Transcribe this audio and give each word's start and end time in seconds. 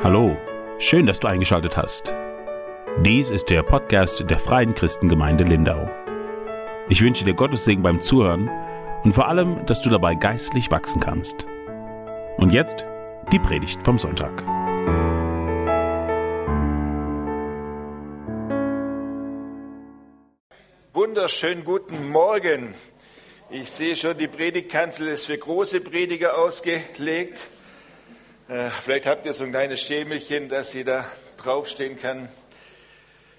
Hallo, 0.00 0.36
schön, 0.78 1.06
dass 1.06 1.18
du 1.18 1.26
eingeschaltet 1.26 1.76
hast. 1.76 2.14
Dies 3.04 3.30
ist 3.30 3.50
der 3.50 3.64
Podcast 3.64 4.22
der 4.30 4.38
Freien 4.38 4.72
Christengemeinde 4.72 5.42
Lindau. 5.42 5.90
Ich 6.88 7.02
wünsche 7.02 7.24
dir 7.24 7.34
Gottes 7.34 7.64
Segen 7.64 7.82
beim 7.82 8.00
Zuhören 8.00 8.48
und 9.02 9.12
vor 9.12 9.26
allem, 9.26 9.66
dass 9.66 9.82
du 9.82 9.90
dabei 9.90 10.14
geistlich 10.14 10.70
wachsen 10.70 11.00
kannst. 11.00 11.48
Und 12.36 12.54
jetzt 12.54 12.86
die 13.32 13.40
Predigt 13.40 13.82
vom 13.82 13.98
Sonntag. 13.98 14.44
Wunderschönen 20.92 21.64
guten 21.64 22.12
Morgen. 22.12 22.72
Ich 23.50 23.68
sehe 23.72 23.96
schon, 23.96 24.16
die 24.16 24.28
Predigtkanzel 24.28 25.08
ist 25.08 25.26
für 25.26 25.38
große 25.38 25.80
Prediger 25.80 26.38
ausgelegt. 26.38 27.48
Äh, 28.48 28.70
vielleicht 28.82 29.04
habt 29.04 29.26
ihr 29.26 29.34
so 29.34 29.44
ein 29.44 29.50
kleines 29.50 29.82
Schemelchen, 29.82 30.48
dass 30.48 30.72
da 30.82 31.04
draufstehen 31.36 32.00
kann. 32.00 32.30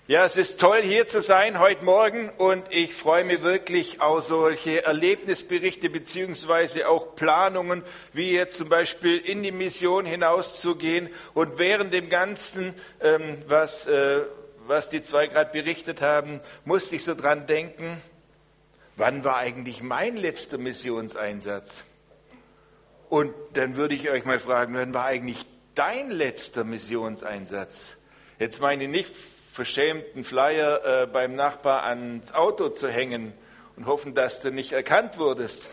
Ja, 0.06 0.24
es 0.24 0.38
ist 0.38 0.60
toll, 0.60 0.84
hier 0.84 1.08
zu 1.08 1.24
sein 1.24 1.58
heute 1.58 1.84
Morgen 1.84 2.30
und 2.38 2.64
ich 2.70 2.94
freue 2.94 3.24
mich 3.24 3.42
wirklich 3.42 4.02
auf 4.02 4.24
solche 4.24 4.84
Erlebnisberichte 4.84 5.90
beziehungsweise 5.90 6.88
auch 6.88 7.16
Planungen, 7.16 7.84
wie 8.14 8.34
jetzt 8.34 8.58
zum 8.58 8.70
Beispiel 8.70 9.18
in 9.18 9.42
die 9.42 9.52
Mission 9.52 10.06
hinauszugehen 10.06 11.10
und 11.34 11.58
während 11.58 11.92
dem 11.92 12.10
Ganzen, 12.10 12.76
ähm, 13.02 13.40
was, 13.48 13.88
äh, 13.88 14.22
was 14.68 14.90
die 14.90 15.02
zwei 15.02 15.26
gerade 15.26 15.52
berichtet 15.52 16.02
haben, 16.02 16.40
musste 16.66 16.96
ich 16.96 17.04
so 17.04 17.16
dran 17.16 17.48
denken, 17.48 18.00
wann 18.96 19.24
war 19.24 19.38
eigentlich 19.38 19.82
mein 19.82 20.18
letzter 20.18 20.60
Missionseinsatz? 20.60 21.84
Und 23.10 23.34
dann 23.54 23.76
würde 23.76 23.96
ich 23.96 24.10
euch 24.10 24.24
mal 24.24 24.40
fragen, 24.40 24.76
wann 24.76 24.94
war 24.94 25.06
eigentlich 25.06 25.46
dein 25.74 26.12
letzter 26.12 26.64
Missionseinsatz? 26.64 27.98
Jetzt 28.38 28.62
meine 28.62 28.84
ich 28.84 28.90
nicht 28.90 29.16
verschämten 29.52 30.24
Flyer 30.24 31.04
äh, 31.04 31.08
beim 31.08 31.36
Nachbar 31.36 31.84
ans 31.84 32.34
Auto 32.34 32.70
zu 32.70 32.88
hängen 32.88 33.34
und 33.76 33.88
hoffen, 33.88 34.14
dass 34.14 34.42
du 34.42 34.52
nicht 34.52 34.74
erkannt 34.74 35.18
wurdest. 35.18 35.68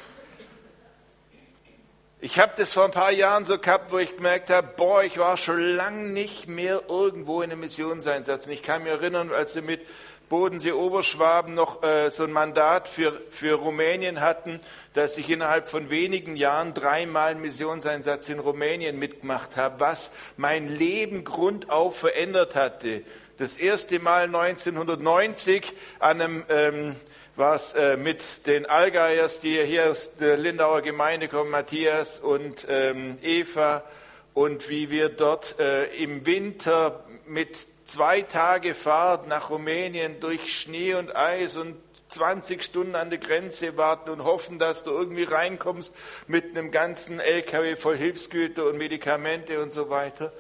Ich 2.19 2.39
habe 2.39 2.55
das 2.57 2.73
vor 2.73 2.87
ein 2.87 2.91
paar 2.91 3.13
Jahren 3.13 3.45
so 3.45 3.59
gehabt, 3.59 3.93
wo 3.93 3.99
ich 3.99 4.17
gemerkt 4.17 4.49
habe, 4.49 4.69
boah, 4.75 5.05
ich 5.05 5.19
war 5.19 5.37
schon 5.37 5.61
lange 5.61 6.09
nicht 6.09 6.49
mehr 6.49 6.85
irgendwo 6.89 7.43
in 7.43 7.53
einem 7.53 7.61
Missionseinsatz. 7.61 8.47
Und 8.47 8.53
ich 8.53 8.63
kann 8.63 8.83
mich 8.83 8.93
erinnern, 8.93 9.31
als 9.31 9.55
wir 9.55 9.63
mit 9.63 9.87
Bodensee 10.29 10.73
Oberschwaben 10.73 11.55
noch 11.55 11.83
äh, 11.83 12.11
so 12.11 12.25
ein 12.25 12.33
Mandat 12.33 12.89
für, 12.89 13.21
für 13.31 13.55
Rumänien 13.55 14.21
hatten, 14.21 14.61
dass 14.93 15.17
ich 15.19 15.31
innerhalb 15.31 15.69
von 15.69 15.89
wenigen 15.89 16.37
Jahren 16.37 16.75
dreimal 16.75 17.31
einen 17.31 17.43
Missionseinsatz 17.43 18.29
in 18.29 18.41
Rumänien 18.41 18.99
mitgemacht 18.99 19.57
habe, 19.57 19.79
was 19.79 20.13
mein 20.37 20.69
Leben 20.69 21.25
grundauf 21.25 21.99
verändert 21.99 22.55
hatte. 22.55 23.03
Das 23.39 23.57
erste 23.57 24.01
Mal 24.01 24.25
1990 24.25 25.73
an 26.01 26.21
einem 26.21 26.45
ähm, 26.49 26.97
was 27.37 27.75
äh, 27.75 27.97
mit 27.97 28.47
den 28.47 28.67
Allgeiers, 28.67 29.41
die 29.41 29.63
hier 29.63 29.91
aus 29.91 30.17
der 30.17 30.39
Lindauer 30.39 30.83
Gemeinde 30.83 31.29
kommen, 31.29 31.51
Matthias 31.51 32.19
und 32.19 32.67
ähm, 32.69 33.19
Eva, 33.23 33.85
und 34.33 34.69
wie 34.69 34.91
wir 34.91 35.09
dort 35.09 35.59
äh, 35.59 35.85
im 35.97 36.27
Winter 36.27 37.05
mit 37.27 37.69
zwei 37.87 38.21
Tage 38.23 38.75
Fahrt 38.75 39.27
nach 39.27 39.49
Rumänien 39.49 40.21
durch 40.21 40.53
Schnee 40.53 40.95
und 40.95 41.17
Eis 41.17 41.57
und 41.57 41.77
20 42.09 42.63
Stunden 42.63 42.95
an 42.95 43.11
der 43.11 43.19
Grenze 43.19 43.77
warten 43.77 44.11
und 44.11 44.23
hoffen, 44.23 44.59
dass 44.59 44.85
du 44.85 44.91
irgendwie 44.91 45.25
reinkommst 45.25 45.95
mit 46.27 46.57
einem 46.57 46.71
ganzen 46.71 47.19
LKW 47.19 47.77
voll 47.77 47.97
Hilfsgüter 47.97 48.67
und 48.67 48.77
Medikamente 48.79 49.61
und 49.63 49.73
so 49.73 49.91
weiter. 49.91 50.33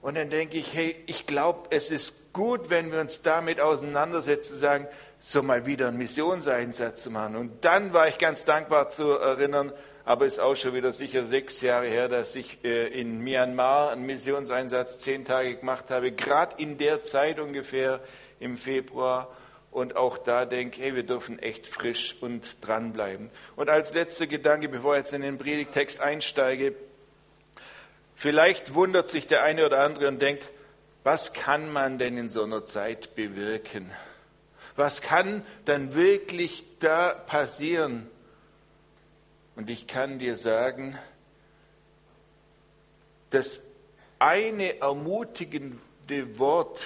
Und 0.00 0.16
dann 0.16 0.30
denke 0.30 0.56
ich, 0.56 0.74
hey, 0.74 0.96
ich 1.06 1.26
glaube, 1.26 1.68
es 1.70 1.90
ist 1.90 2.32
gut, 2.32 2.70
wenn 2.70 2.92
wir 2.92 3.00
uns 3.00 3.22
damit 3.22 3.60
auseinandersetzen, 3.60 4.56
sagen, 4.56 4.88
so 5.20 5.42
mal 5.42 5.66
wieder 5.66 5.88
einen 5.88 5.98
Missionseinsatz 5.98 7.02
zu 7.02 7.10
machen. 7.10 7.36
Und 7.36 7.64
dann 7.64 7.92
war 7.92 8.06
ich 8.08 8.18
ganz 8.18 8.44
dankbar 8.44 8.90
zu 8.90 9.10
erinnern, 9.10 9.72
aber 10.08 10.24
ist 10.24 10.40
auch 10.40 10.56
schon 10.56 10.72
wieder 10.72 10.94
sicher 10.94 11.26
sechs 11.26 11.60
Jahre 11.60 11.86
her, 11.86 12.08
dass 12.08 12.34
ich 12.34 12.64
äh, 12.64 12.86
in 12.98 13.18
Myanmar 13.18 13.90
einen 13.90 14.06
Missionseinsatz 14.06 15.00
zehn 15.00 15.26
Tage 15.26 15.56
gemacht 15.56 15.90
habe, 15.90 16.12
gerade 16.12 16.56
in 16.56 16.78
der 16.78 17.02
Zeit 17.02 17.38
ungefähr 17.38 18.00
im 18.40 18.56
Februar. 18.56 19.30
Und 19.70 19.96
auch 19.96 20.16
da 20.16 20.46
denke 20.46 20.78
ich, 20.78 20.82
hey, 20.82 20.94
wir 20.94 21.02
dürfen 21.02 21.38
echt 21.38 21.66
frisch 21.66 22.16
und 22.22 22.56
dranbleiben. 22.62 23.28
Und 23.54 23.68
als 23.68 23.92
letzter 23.92 24.26
Gedanke, 24.26 24.70
bevor 24.70 24.94
ich 24.94 25.00
jetzt 25.00 25.12
in 25.12 25.20
den 25.20 25.36
Predigtext 25.36 26.00
einsteige, 26.00 26.74
vielleicht 28.14 28.72
wundert 28.72 29.08
sich 29.08 29.26
der 29.26 29.42
eine 29.42 29.66
oder 29.66 29.80
andere 29.80 30.08
und 30.08 30.22
denkt, 30.22 30.48
was 31.04 31.34
kann 31.34 31.70
man 31.70 31.98
denn 31.98 32.16
in 32.16 32.30
so 32.30 32.44
einer 32.44 32.64
Zeit 32.64 33.14
bewirken? 33.14 33.90
Was 34.74 35.02
kann 35.02 35.44
dann 35.66 35.94
wirklich 35.94 36.64
da 36.78 37.10
passieren? 37.10 38.08
Und 39.58 39.70
ich 39.70 39.88
kann 39.88 40.20
dir 40.20 40.36
sagen, 40.36 40.96
das 43.30 43.60
eine 44.20 44.78
ermutigende 44.78 46.38
Wort 46.38 46.80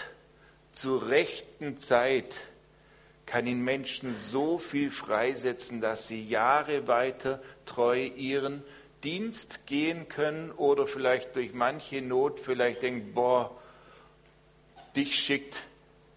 zur 0.73 1.11
rechten 1.11 1.77
Zeit 1.77 2.35
kann 3.27 3.47
in 3.47 3.63
Menschen 3.63 4.17
so 4.17 4.57
viel 4.57 4.91
freisetzen, 4.91 5.83
dass 5.83 6.09
sie 6.09 6.27
Jahre 6.27 6.89
weiter 6.89 7.43
treu 7.67 8.07
ihren 8.07 8.63
Dienst 9.05 9.67
gehen 9.67 10.09
können 10.09 10.51
oder 10.51 10.87
vielleicht 10.87 11.37
durch 11.37 11.53
manche 11.53 12.01
Not 12.01 12.41
vielleicht 12.41 12.81
denken, 12.81 13.13
boah, 13.13 13.55
dich 14.97 15.17
schickt 15.17 15.59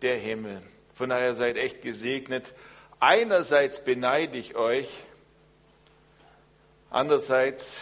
der 0.01 0.15
Himmel. 0.15 0.61
Von 0.93 1.09
daher 1.09 1.35
seid 1.35 1.57
echt 1.57 1.81
gesegnet. 1.81 2.53
Einerseits 3.01 3.83
beneide 3.83 4.37
ich 4.37 4.55
euch, 4.55 4.87
Andererseits 6.89 7.81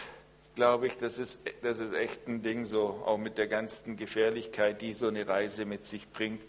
glaube 0.54 0.86
ich, 0.86 0.96
das 0.98 1.18
ist, 1.18 1.40
das 1.62 1.78
ist 1.78 1.92
echt 1.92 2.28
ein 2.28 2.42
Ding 2.42 2.64
so, 2.64 3.02
auch 3.04 3.18
mit 3.18 3.38
der 3.38 3.48
ganzen 3.48 3.96
Gefährlichkeit, 3.96 4.80
die 4.80 4.94
so 4.94 5.08
eine 5.08 5.26
Reise 5.26 5.64
mit 5.64 5.84
sich 5.84 6.08
bringt, 6.10 6.42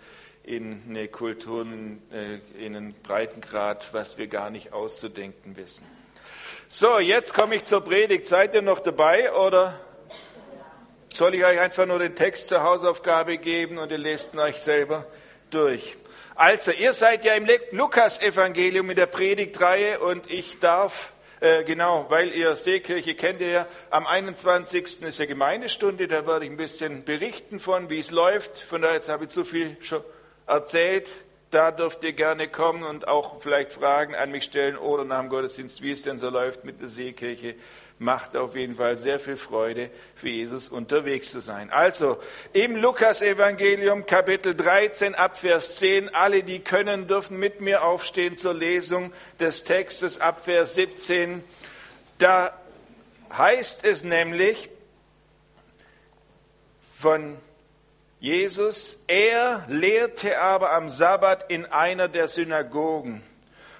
in 0.44 0.84
eine 0.88 1.08
Kultur, 1.08 1.64
in 1.64 2.02
äh, 2.12 2.66
einen 2.66 2.94
Breitengrad, 2.94 3.94
was 3.94 4.18
wir 4.18 4.28
gar 4.28 4.52
nicht 4.52 4.74
auszudenken 4.74 5.58
wissen. 5.58 5.86
So, 6.70 7.00
jetzt 7.00 7.34
komme 7.34 7.56
ich 7.56 7.64
zur 7.64 7.82
Predigt. 7.82 8.28
Seid 8.28 8.54
ihr 8.54 8.62
noch 8.62 8.80
dabei 8.80 9.34
oder 9.34 9.80
soll 11.14 11.34
ich 11.36 11.46
euch 11.46 11.60
einfach 11.60 11.86
nur 11.86 12.00
den 12.00 12.16
Text 12.16 12.50
zur 12.50 12.62
Hausaufgabe 12.62 13.38
geben 13.38 13.78
und 13.78 13.92
ihr 13.92 13.98
lest 13.98 14.34
ihn 14.34 14.40
euch 14.40 14.58
selber 14.58 15.08
durch? 15.50 15.96
Also, 16.36 16.72
ihr 16.72 16.94
seid 16.94 17.24
ja 17.24 17.34
im 17.34 17.48
Lukas-Evangelium 17.72 18.90
in 18.90 18.96
der 18.98 19.06
Predigtreihe 19.06 20.00
und 20.00 20.30
ich 20.30 20.60
darf 20.60 21.14
äh, 21.40 21.64
genau, 21.64 22.06
weil 22.10 22.34
ihr 22.34 22.56
Seekirche 22.56 23.16
kennt 23.16 23.42
ihr 23.42 23.50
ja, 23.50 23.68
am 23.90 24.08
21. 24.08 25.02
ist 25.02 25.20
ja 25.20 25.26
Gemeindestunde, 25.26 26.08
da 26.08 26.26
werde 26.26 26.46
ich 26.46 26.52
ein 26.52 26.58
bisschen 26.58 27.04
berichten 27.04 27.60
von, 27.60 27.90
wie 27.90 28.00
es 28.00 28.12
läuft. 28.12 28.58
Von 28.58 28.82
daher 28.82 28.96
jetzt 28.96 29.10
habe 29.10 29.26
ich 29.26 29.32
zu 29.32 29.44
viel 29.44 29.78
schon 29.82 30.04
erzählt. 30.48 31.10
Da 31.56 31.72
dürft 31.72 32.04
ihr 32.04 32.12
gerne 32.12 32.50
kommen 32.50 32.84
und 32.84 33.08
auch 33.08 33.42
vielleicht 33.42 33.72
Fragen 33.72 34.14
an 34.14 34.30
mich 34.30 34.44
stellen 34.44 34.76
oder 34.76 35.06
nach 35.06 35.22
dem 35.22 35.30
Gottesdienst, 35.30 35.82
wie 35.82 35.92
es 35.92 36.02
denn 36.02 36.18
so 36.18 36.30
läuft 36.30 36.66
mit 36.66 36.82
der 36.82 36.90
Seekirche 36.90 37.56
macht 37.98 38.36
auf 38.36 38.58
jeden 38.58 38.76
Fall 38.76 38.98
sehr 38.98 39.22
viel 39.22 39.38
Freude, 39.38 39.90
für 40.16 40.28
Jesus 40.28 40.68
unterwegs 40.68 41.32
zu 41.32 41.40
sein. 41.40 41.70
Also 41.70 42.18
im 42.52 42.76
Lukas-Evangelium, 42.76 44.06
Kapitel 44.06 44.54
13, 44.54 45.16
Abvers 45.16 45.78
10, 45.78 46.14
alle, 46.14 46.44
die 46.44 46.60
können, 46.60 47.08
dürfen 47.08 47.40
mit 47.40 47.62
mir 47.62 47.86
aufstehen 47.86 48.36
zur 48.36 48.54
Lesung 48.54 49.14
des 49.40 49.64
Textes, 49.64 50.20
Abvers 50.20 50.74
17. 50.74 51.42
Da 52.18 52.52
heißt 53.32 53.86
es 53.86 54.04
nämlich 54.04 54.70
von 56.98 57.38
Jesus, 58.20 58.98
er 59.08 59.66
lehrte 59.68 60.40
aber 60.40 60.72
am 60.72 60.90
Sabbat 60.90 61.50
in 61.50 61.66
einer 61.66 62.08
der 62.08 62.28
Synagogen. 62.28 63.22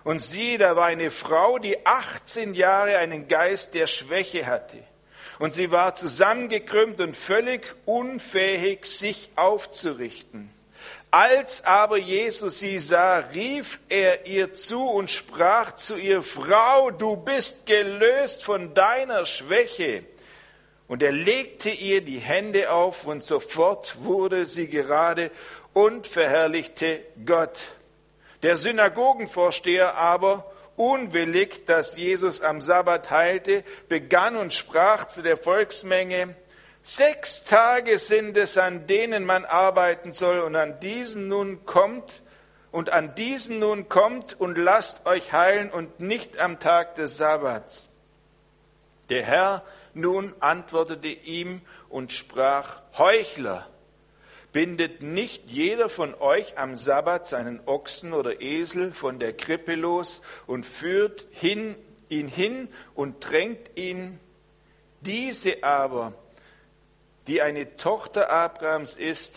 Und 0.04 0.22
sieh, 0.22 0.58
da 0.58 0.76
war 0.76 0.86
eine 0.86 1.10
Frau, 1.10 1.58
die 1.58 1.86
18 1.86 2.54
Jahre 2.54 2.98
einen 2.98 3.28
Geist 3.28 3.74
der 3.74 3.88
Schwäche 3.88 4.46
hatte. 4.46 4.78
Und 5.40 5.54
sie 5.54 5.72
war 5.72 5.96
zusammengekrümmt 5.96 7.02
und 7.02 7.18
völlig 7.18 7.76
unfähig, 7.86 8.86
sich 8.86 9.30
aufzurichten. 9.36 10.52
Als 11.12 11.64
aber 11.66 11.98
Jesus 11.98 12.60
sie 12.60 12.78
sah, 12.78 13.20
rief 13.20 13.80
er 13.90 14.26
ihr 14.28 14.54
zu 14.54 14.86
und 14.86 15.10
sprach 15.10 15.72
zu 15.74 15.96
ihr, 15.96 16.22
Frau, 16.22 16.92
du 16.92 17.16
bist 17.16 17.66
gelöst 17.66 18.44
von 18.44 18.74
deiner 18.74 19.26
Schwäche. 19.26 20.04
Und 20.88 21.02
er 21.02 21.12
legte 21.12 21.70
ihr 21.70 22.02
die 22.02 22.20
Hände 22.20 22.72
auf 22.72 23.08
und 23.08 23.24
sofort 23.24 24.04
wurde 24.04 24.46
sie 24.46 24.68
gerade 24.68 25.32
und 25.74 26.06
verherrlichte 26.06 27.02
Gott. 27.26 27.60
Der 28.44 28.58
Synagogenvorsteher 28.58 29.96
aber, 29.96 30.52
unwillig, 30.76 31.66
dass 31.66 31.98
Jesus 31.98 32.42
am 32.42 32.62
Sabbat 32.62 33.10
heilte, 33.10 33.64
begann 33.90 34.36
und 34.36 34.54
sprach 34.54 35.06
zu 35.06 35.22
der 35.22 35.38
Volksmenge, 35.38 36.36
Sechs 36.84 37.44
Tage 37.44 37.98
sind 37.98 38.38
es, 38.38 38.60
an 38.60 38.86
denen 38.86 39.26
man 39.26 39.44
arbeiten 39.44 40.14
soll, 40.14 40.40
und 40.42 40.56
an 40.56 40.80
diesen 40.80 41.28
nun 41.28 41.66
kommt, 41.66 42.22
und 42.72 42.92
an 42.92 43.16
diesen 43.16 43.58
nun 43.58 43.90
kommt 43.90 44.40
und 44.40 44.56
lasst 44.58 45.08
euch 45.08 45.32
heilen 45.32 45.72
und 45.72 46.00
nicht 46.00 46.38
am 46.38 46.60
Tag 46.60 46.94
des 46.94 47.18
Sabbats. 47.18 47.90
Der 49.10 49.24
Herr 49.24 49.64
nun 49.96 50.34
antwortete 50.40 51.08
ihm 51.08 51.62
und 51.90 52.12
sprach, 52.12 52.82
Heuchler, 52.98 53.68
bindet 54.56 55.04
nicht 55.04 55.48
jeder 55.48 55.90
von 55.90 56.14
euch 56.16 56.58
am 56.58 56.76
Sabbat 56.76 57.28
seinen 57.28 57.60
Ochsen 57.66 58.14
oder 58.14 58.40
Esel 58.42 58.94
von 58.94 59.20
der 59.20 59.34
Krippe 59.34 59.76
los 59.76 60.22
und 60.48 60.66
führt 60.66 61.28
hin, 61.32 61.76
ihn 62.08 62.30
hin 62.30 62.70
und 62.94 63.20
drängt 63.20 63.76
ihn. 63.76 64.18
Diese 65.02 65.62
aber, 65.62 66.14
die 67.28 67.42
eine 67.42 67.76
Tochter 67.76 68.30
Abrahams 68.30 68.96
ist, 68.96 69.36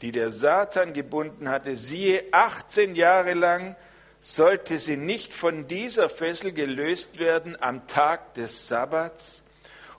die 0.00 0.12
der 0.12 0.30
Satan 0.30 0.92
gebunden 0.92 1.48
hatte, 1.48 1.76
siehe, 1.76 2.24
18 2.30 2.94
Jahre 2.94 3.34
lang 3.34 3.74
sollte 4.20 4.78
sie 4.78 4.96
nicht 4.96 5.34
von 5.34 5.66
dieser 5.66 6.08
Fessel 6.08 6.52
gelöst 6.52 7.18
werden 7.18 7.60
am 7.60 7.88
Tag 7.88 8.34
des 8.34 8.68
Sabbats? 8.68 9.41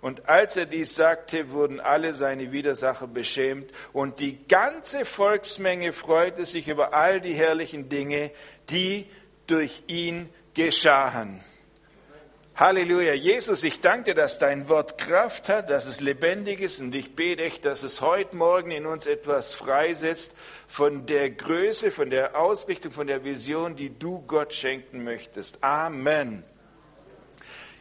Und 0.04 0.28
als 0.28 0.58
er 0.58 0.66
dies 0.66 0.96
sagte, 0.96 1.52
wurden 1.52 1.80
alle 1.80 2.14
seine 2.14 2.52
Widersacher 2.52 3.08
beschämt 3.08 3.72
und 3.94 4.20
die 4.20 4.46
ganze 4.50 5.06
Volksmenge 5.06 5.94
freute 5.94 6.46
sich 6.46 6.68
über 6.68 6.94
all 6.94 7.22
die 7.22 7.34
herrlichen 7.34 7.88
Dinge, 7.88 8.32
die 8.70 9.06
durch 9.48 9.84
ihn 9.88 10.28
geschahen. 10.56 11.40
Halleluja. 12.58 13.14
Jesus, 13.14 13.64
ich 13.64 13.80
danke 13.80 14.14
dir, 14.14 14.16
dass 14.16 14.40
dein 14.40 14.68
Wort 14.68 14.98
Kraft 14.98 15.48
hat, 15.48 15.70
dass 15.70 15.86
es 15.86 16.02
lebendig 16.02 16.60
ist 16.60 16.82
und 16.82 16.94
ich 16.94 17.16
bete 17.16 17.42
echt, 17.42 17.64
dass 17.64 17.82
es 17.84 18.02
heute 18.02 18.36
Morgen 18.36 18.72
in 18.72 18.86
uns 18.86 19.08
etwas 19.08 19.54
freisetzt 19.54 20.34
von 20.68 21.06
der 21.06 21.30
Größe, 21.30 21.92
von 21.92 22.10
der 22.10 22.38
Ausrichtung, 22.38 22.92
von 22.92 23.08
der 23.08 23.24
Vision, 23.24 23.78
die 23.78 23.98
du 23.98 24.22
Gott 24.28 24.54
schenken 24.54 25.06
möchtest. 25.06 25.64
Amen. 25.64 26.44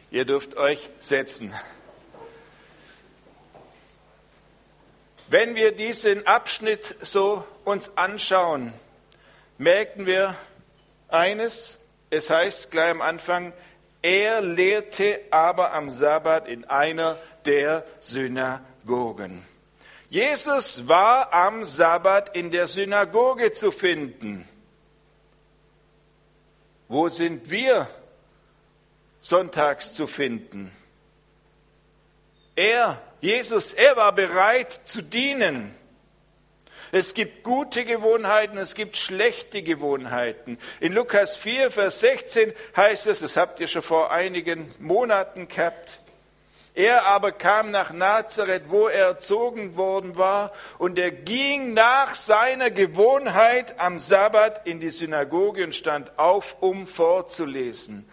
Ihr 0.09 0.23
dürft 0.23 0.55
euch 0.55 0.89
setzen. 0.99 1.53
Wenn 5.27 5.55
wir 5.55 5.71
diesen 5.71 6.27
Abschnitt 6.27 6.95
so 7.01 7.45
uns 7.63 7.97
anschauen, 7.97 8.73
merken 9.57 10.05
wir 10.05 10.35
eines, 11.07 11.79
es 12.09 12.29
heißt 12.29 12.71
gleich 12.71 12.91
am 12.91 13.01
Anfang, 13.01 13.53
er 14.01 14.41
lehrte 14.41 15.21
aber 15.31 15.71
am 15.73 15.89
Sabbat 15.89 16.47
in 16.47 16.65
einer 16.65 17.17
der 17.45 17.85
Synagogen. 18.01 19.45
Jesus 20.09 20.87
war 20.87 21.33
am 21.33 21.63
Sabbat 21.63 22.35
in 22.35 22.51
der 22.51 22.67
Synagoge 22.67 23.51
zu 23.53 23.71
finden. 23.71 24.47
Wo 26.87 27.07
sind 27.07 27.49
wir 27.49 27.87
sonntags 29.21 29.95
zu 29.95 30.05
finden? 30.05 30.71
Er, 32.55 33.01
Jesus, 33.23 33.71
er 33.71 33.95
war 33.95 34.11
bereit 34.11 34.81
zu 34.83 35.01
dienen. 35.01 35.73
Es 36.91 37.13
gibt 37.13 37.45
gute 37.45 37.85
Gewohnheiten, 37.85 38.57
es 38.57 38.75
gibt 38.75 38.97
schlechte 38.97 39.63
Gewohnheiten. 39.63 40.57
In 40.81 40.91
Lukas 40.91 41.37
4, 41.37 41.71
Vers 41.71 42.01
16 42.01 42.51
heißt 42.75 43.07
es, 43.07 43.21
das 43.21 43.37
habt 43.37 43.61
ihr 43.61 43.69
schon 43.69 43.81
vor 43.81 44.11
einigen 44.11 44.69
Monaten 44.77 45.47
gehabt, 45.47 46.01
er 46.75 47.05
aber 47.05 47.31
kam 47.31 47.71
nach 47.71 47.93
Nazareth, 47.93 48.63
wo 48.67 48.89
er 48.89 49.05
erzogen 49.05 49.77
worden 49.77 50.17
war, 50.17 50.51
und 50.77 50.97
er 50.97 51.11
ging 51.11 51.73
nach 51.73 52.15
seiner 52.15 52.71
Gewohnheit 52.71 53.79
am 53.79 53.99
Sabbat 53.99 54.67
in 54.67 54.81
die 54.81 54.89
Synagoge 54.89 55.63
und 55.63 55.75
stand 55.75 56.19
auf, 56.19 56.57
um 56.59 56.87
vorzulesen. 56.87 58.05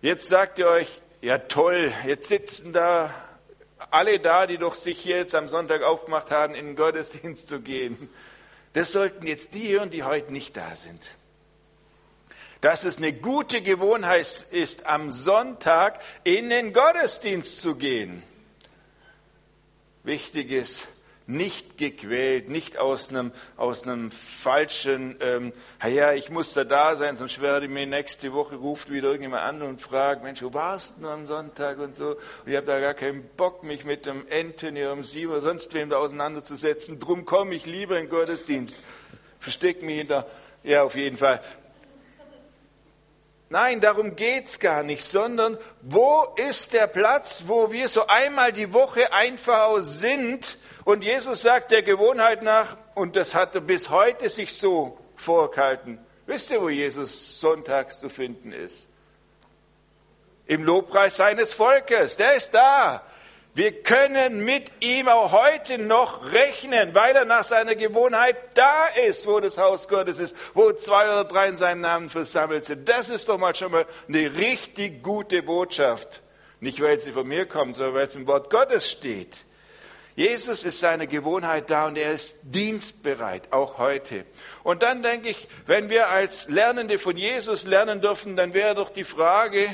Jetzt 0.00 0.28
sagt 0.28 0.60
ihr 0.60 0.68
euch, 0.68 1.02
ja 1.22 1.38
toll, 1.38 1.92
jetzt 2.06 2.28
sitzen 2.28 2.72
da 2.72 3.12
alle 3.92 4.18
da, 4.18 4.46
die 4.46 4.58
doch 4.58 4.74
sich 4.74 4.98
hier 4.98 5.18
jetzt 5.18 5.34
am 5.34 5.48
Sonntag 5.48 5.82
aufgemacht 5.82 6.30
haben, 6.30 6.54
in 6.54 6.66
den 6.66 6.76
Gottesdienst 6.76 7.46
zu 7.46 7.60
gehen. 7.60 8.08
Das 8.72 8.92
sollten 8.92 9.26
jetzt 9.26 9.54
die 9.54 9.68
hören, 9.68 9.90
die 9.90 10.02
heute 10.02 10.32
nicht 10.32 10.56
da 10.56 10.74
sind. 10.76 11.02
Dass 12.62 12.84
es 12.84 12.98
eine 12.98 13.12
gute 13.12 13.60
Gewohnheit 13.60 14.46
ist, 14.50 14.86
am 14.86 15.10
Sonntag 15.10 16.00
in 16.24 16.48
den 16.48 16.72
Gottesdienst 16.72 17.60
zu 17.60 17.74
gehen. 17.74 18.22
Wichtig 20.04 20.50
ist, 20.50 20.88
nicht 21.26 21.78
gequält, 21.78 22.48
nicht 22.48 22.78
aus 22.78 23.10
einem, 23.10 23.32
aus 23.56 23.84
einem 23.84 24.10
falschen, 24.10 25.16
ähm, 25.20 25.52
ja, 25.86 26.12
ich 26.12 26.30
muss 26.30 26.54
da 26.54 26.64
da 26.64 26.96
sein, 26.96 27.16
sonst 27.16 27.40
werde 27.40 27.66
ich 27.66 27.72
mir 27.72 27.86
nächste 27.86 28.32
Woche 28.32 28.56
ruft 28.56 28.90
wieder 28.90 29.08
irgendjemand 29.08 29.42
an 29.42 29.62
und 29.62 29.80
fragt, 29.80 30.22
Mensch, 30.22 30.42
wo 30.42 30.52
warst 30.52 30.94
du 31.00 31.08
am 31.08 31.26
Sonntag 31.26 31.78
und 31.78 31.94
so? 31.94 32.10
Und 32.10 32.18
ich 32.46 32.56
habe 32.56 32.66
da 32.66 32.80
gar 32.80 32.94
keinen 32.94 33.24
Bock, 33.36 33.62
mich 33.64 33.84
mit 33.84 34.06
dem 34.06 34.26
Anthony 34.30 34.84
oder 34.84 35.02
Simon 35.02 35.32
oder 35.32 35.42
sonst 35.42 35.72
wem 35.74 35.90
da 35.90 35.96
auseinanderzusetzen. 35.98 36.98
Drum 36.98 37.24
komme 37.24 37.54
ich 37.54 37.66
lieber 37.66 37.98
in 37.98 38.06
den 38.06 38.10
Gottesdienst. 38.10 38.76
Versteck 39.40 39.82
mich 39.82 39.98
hinter, 39.98 40.26
ja, 40.62 40.82
auf 40.82 40.94
jeden 40.94 41.16
Fall. 41.16 41.40
Nein, 43.52 43.80
darum 43.82 44.16
geht's 44.16 44.58
gar 44.60 44.82
nicht, 44.82 45.04
sondern 45.04 45.58
wo 45.82 46.26
ist 46.36 46.72
der 46.72 46.86
Platz, 46.86 47.44
wo 47.48 47.70
wir 47.70 47.90
so 47.90 48.06
einmal 48.06 48.50
die 48.50 48.72
Woche 48.72 49.12
einfach 49.12 49.76
sind, 49.80 50.56
und 50.84 51.02
Jesus 51.02 51.42
sagt 51.42 51.70
der 51.70 51.82
Gewohnheit 51.82 52.42
nach, 52.42 52.76
und 52.94 53.16
das 53.16 53.34
hat 53.34 53.54
er 53.54 53.60
bis 53.60 53.90
heute 53.90 54.28
sich 54.28 54.54
so 54.54 54.98
vorgehalten. 55.16 55.98
Wisst 56.26 56.50
ihr, 56.50 56.60
wo 56.60 56.68
Jesus 56.68 57.40
sonntags 57.40 58.00
zu 58.00 58.08
finden 58.08 58.52
ist? 58.52 58.86
Im 60.46 60.64
Lobpreis 60.64 61.16
seines 61.16 61.54
Volkes. 61.54 62.16
Der 62.16 62.34
ist 62.34 62.52
da. 62.52 63.02
Wir 63.54 63.82
können 63.82 64.46
mit 64.46 64.72
ihm 64.82 65.08
auch 65.08 65.32
heute 65.32 65.76
noch 65.76 66.32
rechnen, 66.32 66.94
weil 66.94 67.14
er 67.14 67.26
nach 67.26 67.44
seiner 67.44 67.74
Gewohnheit 67.74 68.36
da 68.54 68.86
ist, 69.06 69.26
wo 69.26 69.40
das 69.40 69.58
Haus 69.58 69.88
Gottes 69.88 70.18
ist, 70.18 70.34
wo 70.54 70.72
zwei 70.72 71.04
oder 71.04 71.24
drei 71.24 71.48
in 71.48 71.56
seinem 71.56 71.82
Namen 71.82 72.08
versammelt 72.08 72.64
sind. 72.64 72.88
Das 72.88 73.10
ist 73.10 73.28
doch 73.28 73.36
mal 73.36 73.54
schon 73.54 73.72
mal 73.72 73.86
eine 74.08 74.34
richtig 74.36 75.02
gute 75.02 75.42
Botschaft. 75.42 76.22
Nicht, 76.60 76.80
weil 76.80 76.98
sie 76.98 77.12
von 77.12 77.26
mir 77.26 77.44
kommt, 77.46 77.76
sondern 77.76 77.94
weil 77.94 78.06
es 78.06 78.14
im 78.14 78.26
Wort 78.26 78.48
Gottes 78.48 78.90
steht. 78.90 79.44
Jesus 80.14 80.64
ist 80.64 80.80
seine 80.80 81.06
Gewohnheit 81.06 81.70
da 81.70 81.86
und 81.86 81.96
er 81.96 82.12
ist 82.12 82.40
dienstbereit, 82.42 83.52
auch 83.52 83.78
heute. 83.78 84.26
Und 84.62 84.82
dann 84.82 85.02
denke 85.02 85.30
ich, 85.30 85.48
wenn 85.66 85.88
wir 85.88 86.10
als 86.10 86.48
Lernende 86.48 86.98
von 86.98 87.16
Jesus 87.16 87.64
lernen 87.64 88.00
dürfen, 88.00 88.36
dann 88.36 88.52
wäre 88.52 88.74
doch 88.74 88.90
die 88.90 89.04
Frage 89.04 89.68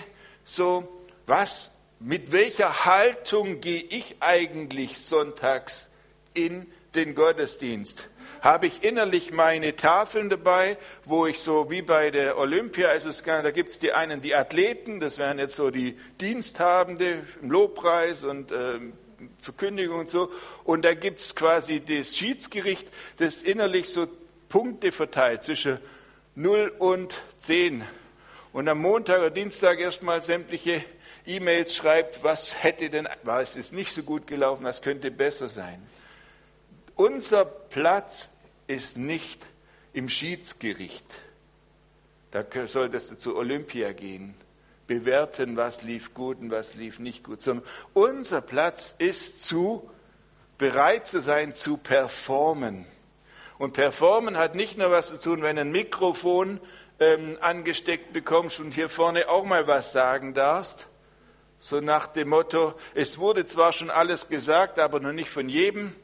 so, 0.44 0.88
was, 1.26 1.72
mit 1.98 2.30
welcher 2.30 2.84
Haltung 2.84 3.60
gehe 3.60 3.82
ich 3.82 4.16
eigentlich 4.20 4.98
sonntags 4.98 5.90
in 6.34 6.70
den 6.94 7.16
Gottesdienst? 7.16 8.08
Habe 8.40 8.68
ich 8.68 8.84
innerlich 8.84 9.32
meine 9.32 9.74
Tafeln 9.74 10.28
dabei, 10.28 10.78
wo 11.04 11.26
ich 11.26 11.40
so 11.40 11.70
wie 11.70 11.82
bei 11.82 12.12
der 12.12 12.38
Olympia 12.38 12.92
ist 12.92 13.04
es 13.04 13.24
da 13.24 13.50
gibt 13.50 13.70
es 13.70 13.80
die 13.80 13.92
einen, 13.92 14.22
die 14.22 14.36
Athleten, 14.36 15.00
das 15.00 15.18
wären 15.18 15.40
jetzt 15.40 15.56
so 15.56 15.70
die 15.70 15.98
Diensthabende 16.20 17.24
im 17.42 17.50
Lobpreis 17.50 18.22
und 18.22 18.52
äh, 18.52 18.78
Verkündigung 19.48 20.00
und 20.00 20.10
so. 20.10 20.30
Und 20.64 20.82
da 20.82 20.92
gibt 20.92 21.20
es 21.20 21.34
quasi 21.34 21.80
das 21.80 22.14
Schiedsgericht, 22.14 22.86
das 23.16 23.40
innerlich 23.42 23.88
so 23.88 24.06
Punkte 24.50 24.92
verteilt 24.92 25.42
zwischen 25.42 25.78
0 26.34 26.74
und 26.78 27.14
10. 27.38 27.82
Und 28.52 28.68
am 28.68 28.80
Montag 28.80 29.20
oder 29.20 29.30
Dienstag 29.30 29.80
erstmal 29.80 30.20
sämtliche 30.20 30.84
E-Mails 31.26 31.74
schreibt, 31.74 32.22
was 32.22 32.62
hätte 32.62 32.90
denn, 32.90 33.08
es 33.40 33.56
ist 33.56 33.72
nicht 33.72 33.92
so 33.92 34.02
gut 34.02 34.26
gelaufen, 34.26 34.64
was 34.64 34.82
könnte 34.82 35.10
besser 35.10 35.48
sein. 35.48 35.86
Unser 36.94 37.44
Platz 37.46 38.32
ist 38.66 38.98
nicht 38.98 39.40
im 39.94 40.10
Schiedsgericht. 40.10 41.06
Da 42.32 42.44
solltest 42.66 43.12
du 43.12 43.16
zu 43.16 43.36
Olympia 43.36 43.92
gehen 43.92 44.34
bewerten, 44.88 45.56
was 45.56 45.82
lief 45.82 46.12
gut 46.14 46.40
und 46.40 46.50
was 46.50 46.74
lief 46.74 46.98
nicht 46.98 47.22
gut, 47.22 47.40
sondern 47.40 47.64
unser 47.94 48.40
Platz 48.40 48.92
ist 48.98 49.44
zu 49.44 49.88
bereit 50.58 51.06
zu 51.06 51.20
sein, 51.20 51.54
zu 51.54 51.76
performen. 51.76 52.84
Und 53.58 53.74
performen 53.74 54.36
hat 54.36 54.56
nicht 54.56 54.76
nur 54.76 54.90
was 54.90 55.08
zu 55.08 55.20
tun, 55.20 55.42
wenn 55.42 55.58
ein 55.58 55.70
Mikrofon 55.70 56.60
ähm, 56.98 57.38
angesteckt 57.40 58.12
bekommst 58.12 58.58
und 58.58 58.72
hier 58.72 58.88
vorne 58.88 59.28
auch 59.28 59.44
mal 59.44 59.68
was 59.68 59.92
sagen 59.92 60.34
darfst. 60.34 60.88
So 61.60 61.80
nach 61.80 62.06
dem 62.06 62.28
Motto, 62.28 62.74
es 62.94 63.18
wurde 63.18 63.46
zwar 63.46 63.72
schon 63.72 63.90
alles 63.90 64.28
gesagt, 64.28 64.78
aber 64.78 65.00
noch 65.00 65.12
nicht 65.12 65.30
von 65.30 65.48
jedem, 65.48 65.94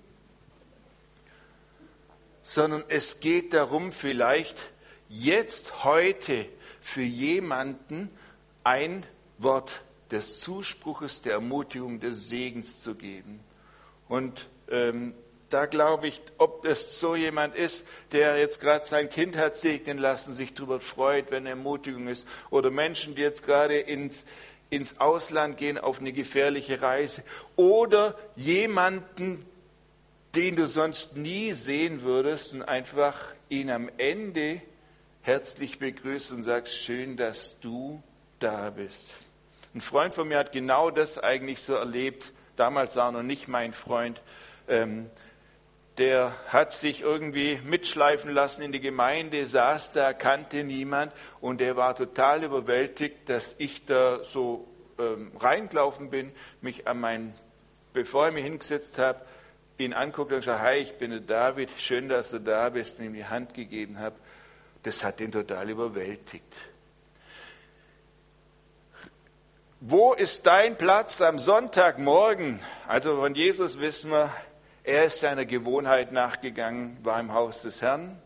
sondern 2.43 2.85
es 2.89 3.21
geht 3.21 3.55
darum, 3.55 3.93
vielleicht 3.93 4.71
jetzt, 5.09 5.85
heute 5.85 6.47
für 6.81 7.03
jemanden 7.03 8.11
ein 8.65 9.05
Wort 9.39 9.83
des 10.11 10.41
Zuspruches, 10.41 11.23
der 11.23 11.35
Ermutigung, 11.35 12.01
des 12.01 12.29
Segens 12.29 12.81
zu 12.81 12.95
geben. 12.95 13.41
Und 14.09 14.49
ähm, 14.71 15.15
da 15.51 15.67
glaube 15.67 16.09
ich, 16.09 16.21
ob 16.39 16.65
es 16.65 16.99
so 16.99 17.15
jemand 17.15 17.55
ist, 17.55 17.87
der 18.13 18.39
jetzt 18.39 18.61
gerade 18.61 18.85
sein 18.85 19.09
Kind 19.09 19.37
hat 19.37 19.57
segnen 19.57 19.99
lassen, 19.99 20.35
sich 20.35 20.55
darüber 20.55 20.81
freut, 20.81 21.31
wenn 21.31 21.47
Ermutigung 21.47 22.09
ist, 22.09 22.27
oder 22.51 22.71
Menschen, 22.71 23.15
die 23.15 23.23
jetzt 23.23 23.45
gerade 23.45 23.79
ins, 23.79 24.25
ins 24.71 25.01
Ausland 25.01 25.57
gehen 25.57 25.79
auf 25.79 26.01
eine 26.01 26.13
gefährliche 26.13 26.83
Reise, 26.83 27.23
oder 27.57 28.17
jemanden, 28.35 29.47
den 30.35 30.57
du 30.57 30.67
sonst 30.67 31.17
nie 31.17 31.53
sehen 31.53 32.03
würdest 32.03 32.55
und 32.55 32.63
einfach 32.63 33.21
ihn 33.49 33.71
am 33.71 33.89
Ende 33.97 34.61
herzlich 35.23 35.79
begrüßt 35.79 36.33
und 36.33 36.43
sagst, 36.43 36.77
schön, 36.77 37.17
dass 37.17 37.61
du 37.61 38.03
da 38.39 38.71
bist. 38.71 39.15
Ein 39.75 39.81
Freund 39.81 40.15
von 40.15 40.29
mir 40.29 40.39
hat 40.39 40.53
genau 40.53 40.91
das 40.91 41.19
eigentlich 41.19 41.61
so 41.61 41.75
erlebt. 41.75 42.33
Damals 42.57 42.97
war 42.97 43.09
er 43.09 43.13
noch 43.13 43.23
nicht 43.23 43.49
mein 43.49 43.73
Freund. 43.73 44.21
Ähm, 44.69 45.11
der 45.99 46.33
hat 46.49 46.73
sich 46.73 47.03
irgendwie 47.03 47.61
mitschleifen 47.65 48.33
lassen 48.33 48.63
in 48.63 48.73
die 48.73 48.81
Gemeinde, 48.81 49.47
saß 49.47 49.93
da, 49.93 50.13
kannte 50.13 50.65
niemand 50.65 51.13
und 51.41 51.61
der 51.61 51.77
war 51.77 51.95
total 51.95 52.43
überwältigt, 52.43 53.29
dass 53.29 53.55
ich 53.59 53.85
da 53.85 54.25
so 54.25 54.67
ähm, 54.99 55.33
reingelaufen 55.39 56.11
bin, 56.11 56.33
mich 56.61 56.89
an 56.89 57.01
mein, 57.01 57.35
bevor 57.93 58.29
ich 58.29 58.35
mich 58.35 58.45
hingesetzt 58.45 58.99
habe, 58.99 59.21
ihn 59.79 59.93
anguckt 59.93 60.33
und 60.33 60.43
sagt, 60.43 60.63
hi, 60.63 60.79
ich 60.79 60.95
bin 60.95 61.11
der 61.11 61.21
David, 61.21 61.71
schön, 61.79 62.09
dass 62.09 62.31
du 62.31 62.41
da 62.41 62.69
bist 62.71 62.99
und 62.99 63.07
ihm 63.07 63.15
die 63.15 63.25
Hand 63.25 63.55
gegeben 63.55 63.99
habe. 63.99 64.17
Das 64.83 65.05
hat 65.05 65.21
ihn 65.21 65.33
total 65.33 65.71
überwältigt. 65.71 66.53
Wo 69.87 70.15
ist 70.15 70.47
dein 70.47 70.79
Platz 70.79 71.21
am 71.21 71.39
Sonntagmorgen? 71.39 72.59
Also 72.89 73.17
von 73.17 73.35
Jesus 73.35 73.79
wissen 73.81 74.11
wir, 74.13 74.31
er 74.83 75.05
ist 75.05 75.21
seiner 75.21 75.45
Gewohnheit 75.45 76.11
nachgegangen, 76.11 76.97
war 77.03 77.21
im 77.21 77.35
Haus 77.35 77.61
des 77.61 77.83
Herrn, 77.83 78.19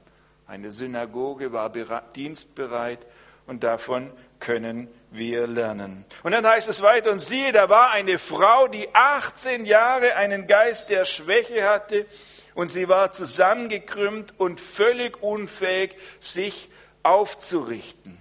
eine 0.47 0.71
Synagoge, 0.71 1.53
war 1.53 1.73
dienstbereit 2.15 3.01
und 3.49 3.65
davon 3.65 4.13
können 4.39 4.87
wir 5.11 5.49
lernen. 5.49 6.05
Und 6.23 6.31
dann 6.31 6.47
heißt 6.47 6.69
es 6.69 6.81
weiter, 6.81 7.11
und 7.11 7.19
siehe, 7.19 7.51
da 7.51 7.69
war 7.69 7.91
eine 7.91 8.19
Frau, 8.19 8.69
die 8.69 8.95
18 8.95 9.65
Jahre 9.65 10.15
einen 10.15 10.47
Geist 10.47 10.91
der 10.91 11.05
Schwäche 11.05 11.69
hatte 11.69 12.07
und 12.55 12.69
sie 12.69 12.89
war 12.89 13.11
zusammengekrümmt 13.11 14.39
und 14.39 14.61
völlig 14.61 15.21
unfähig, 15.25 15.97
sich 16.21 16.71
aufzurichten. 17.03 18.18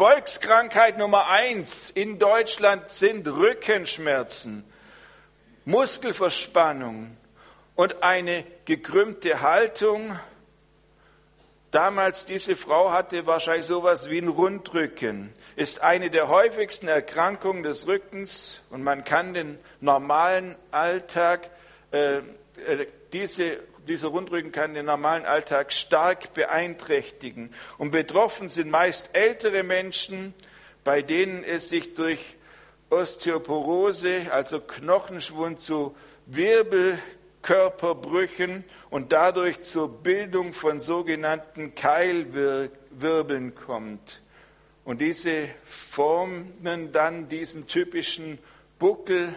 Volkskrankheit 0.00 0.96
Nummer 0.96 1.28
eins 1.28 1.90
in 1.90 2.18
Deutschland 2.18 2.88
sind 2.88 3.28
Rückenschmerzen, 3.28 4.64
Muskelverspannung, 5.66 7.18
und 7.74 8.02
eine 8.02 8.46
gekrümmte 8.64 9.42
Haltung. 9.42 10.18
Damals 11.70 12.24
diese 12.24 12.56
Frau 12.56 12.92
hatte 12.92 13.26
wahrscheinlich 13.26 13.66
sowas 13.66 14.08
wie 14.08 14.22
ein 14.22 14.28
Rundrücken, 14.28 15.34
ist 15.56 15.82
eine 15.82 16.08
der 16.08 16.28
häufigsten 16.28 16.88
Erkrankungen 16.88 17.62
des 17.62 17.86
Rückens 17.86 18.62
und 18.70 18.82
man 18.82 19.04
kann 19.04 19.34
den 19.34 19.58
normalen 19.82 20.56
Alltag, 20.70 21.50
äh, 21.92 22.20
äh, 22.66 22.86
diese, 23.12 23.58
dieser 23.90 24.08
Rundrücken 24.08 24.52
kann 24.52 24.74
den 24.74 24.86
normalen 24.86 25.26
Alltag 25.26 25.72
stark 25.72 26.32
beeinträchtigen. 26.32 27.52
Und 27.76 27.90
betroffen 27.90 28.48
sind 28.48 28.70
meist 28.70 29.14
ältere 29.14 29.62
Menschen, 29.62 30.32
bei 30.84 31.02
denen 31.02 31.44
es 31.44 31.68
sich 31.68 31.94
durch 31.94 32.36
Osteoporose, 32.88 34.32
also 34.32 34.60
Knochenschwund 34.60 35.60
zu 35.60 35.94
Wirbel 36.26 36.98
Körperbrüchen 37.42 38.64
und 38.90 39.12
dadurch 39.12 39.62
zur 39.62 40.02
Bildung 40.02 40.52
von 40.52 40.80
sogenannten 40.80 41.74
Keilwirbeln 41.74 43.54
kommt. 43.54 44.20
Und 44.84 45.00
diese 45.00 45.48
formen 45.64 46.92
dann 46.92 47.28
diesen 47.28 47.66
typischen 47.66 48.38
Buckel, 48.78 49.34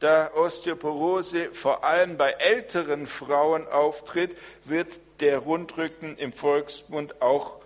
da 0.00 0.30
Osteoporose 0.34 1.52
vor 1.52 1.84
allem 1.84 2.16
bei 2.16 2.32
älteren 2.32 3.06
Frauen 3.06 3.66
auftritt, 3.66 4.36
wird 4.64 4.98
der 5.20 5.38
Rundrücken 5.38 6.16
im 6.18 6.32
Volksmund 6.32 7.22
auch 7.22 7.56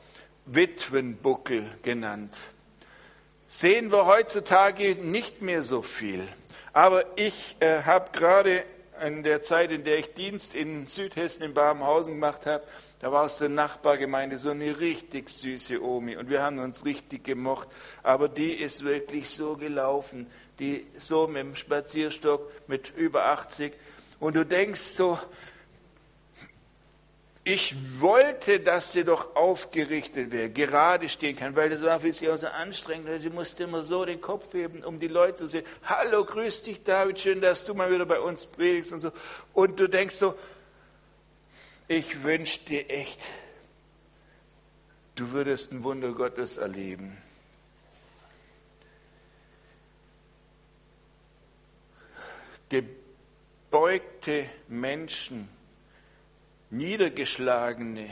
Witwenbuckel 0.46 1.64
genannt. 1.82 2.34
Sehen 3.48 3.90
wir 3.90 4.06
heutzutage 4.06 4.94
nicht 4.94 5.42
mehr 5.42 5.62
so 5.62 5.82
viel. 5.82 6.22
Aber 6.72 7.04
ich 7.16 7.56
äh, 7.58 7.82
habe 7.82 8.12
gerade 8.12 8.64
in 9.04 9.22
der 9.22 9.42
Zeit, 9.42 9.72
in 9.72 9.82
der 9.82 9.98
ich 9.98 10.14
Dienst 10.14 10.54
in 10.54 10.86
Südhessen 10.86 11.42
in 11.42 11.54
Babenhausen 11.54 12.14
gemacht 12.14 12.46
habe, 12.46 12.62
da 13.00 13.10
war 13.10 13.24
aus 13.24 13.38
der 13.38 13.48
Nachbargemeinde 13.48 14.38
so 14.38 14.50
eine 14.50 14.78
richtig 14.78 15.30
süße 15.30 15.82
Omi 15.82 16.16
und 16.16 16.28
wir 16.28 16.42
haben 16.42 16.58
uns 16.58 16.84
richtig 16.84 17.24
gemocht. 17.24 17.68
Aber 18.02 18.28
die 18.28 18.52
ist 18.52 18.84
wirklich 18.84 19.30
so 19.30 19.56
gelaufen, 19.56 20.30
die 20.60 20.86
so 20.98 21.26
mit 21.26 21.38
dem 21.38 21.56
Spazierstock 21.56 22.52
mit 22.68 22.94
über 22.96 23.26
80 23.26 23.72
und 24.20 24.36
du 24.36 24.44
denkst 24.44 24.80
so, 24.80 25.18
ich 27.42 27.74
wollte, 27.98 28.60
dass 28.60 28.92
sie 28.92 29.02
doch 29.02 29.34
aufgerichtet 29.34 30.30
wäre, 30.30 30.50
gerade 30.50 31.08
stehen 31.08 31.36
kann, 31.36 31.56
weil 31.56 31.70
das 31.70 31.82
war 31.82 31.98
für 31.98 32.12
sie 32.12 32.28
auch 32.28 32.36
so 32.36 32.48
anstrengend, 32.48 33.08
weil 33.08 33.18
sie 33.18 33.30
musste 33.30 33.64
immer 33.64 33.82
so 33.82 34.04
den 34.04 34.20
Kopf 34.20 34.52
heben, 34.52 34.84
um 34.84 35.00
die 35.00 35.08
Leute 35.08 35.38
zu 35.38 35.46
sehen. 35.48 35.64
Hallo, 35.84 36.24
grüß 36.24 36.62
dich, 36.64 36.84
David, 36.84 37.18
schön, 37.18 37.40
dass 37.40 37.64
du 37.64 37.74
mal 37.74 37.90
wieder 37.90 38.04
bei 38.04 38.20
uns 38.20 38.44
predigst 38.46 38.92
und 38.92 39.00
so. 39.00 39.10
Und 39.54 39.80
du 39.80 39.88
denkst 39.88 40.16
so, 40.16 40.34
ich 41.88 42.22
wünsche 42.22 42.60
dir 42.60 42.90
echt, 42.90 43.20
du 45.14 45.32
würdest 45.32 45.72
ein 45.72 45.82
Wunder 45.82 46.12
Gottes 46.12 46.58
erleben. 46.58 47.16
Gebeugte 52.70 54.46
Menschen, 54.68 55.48
niedergeschlagene, 56.70 58.10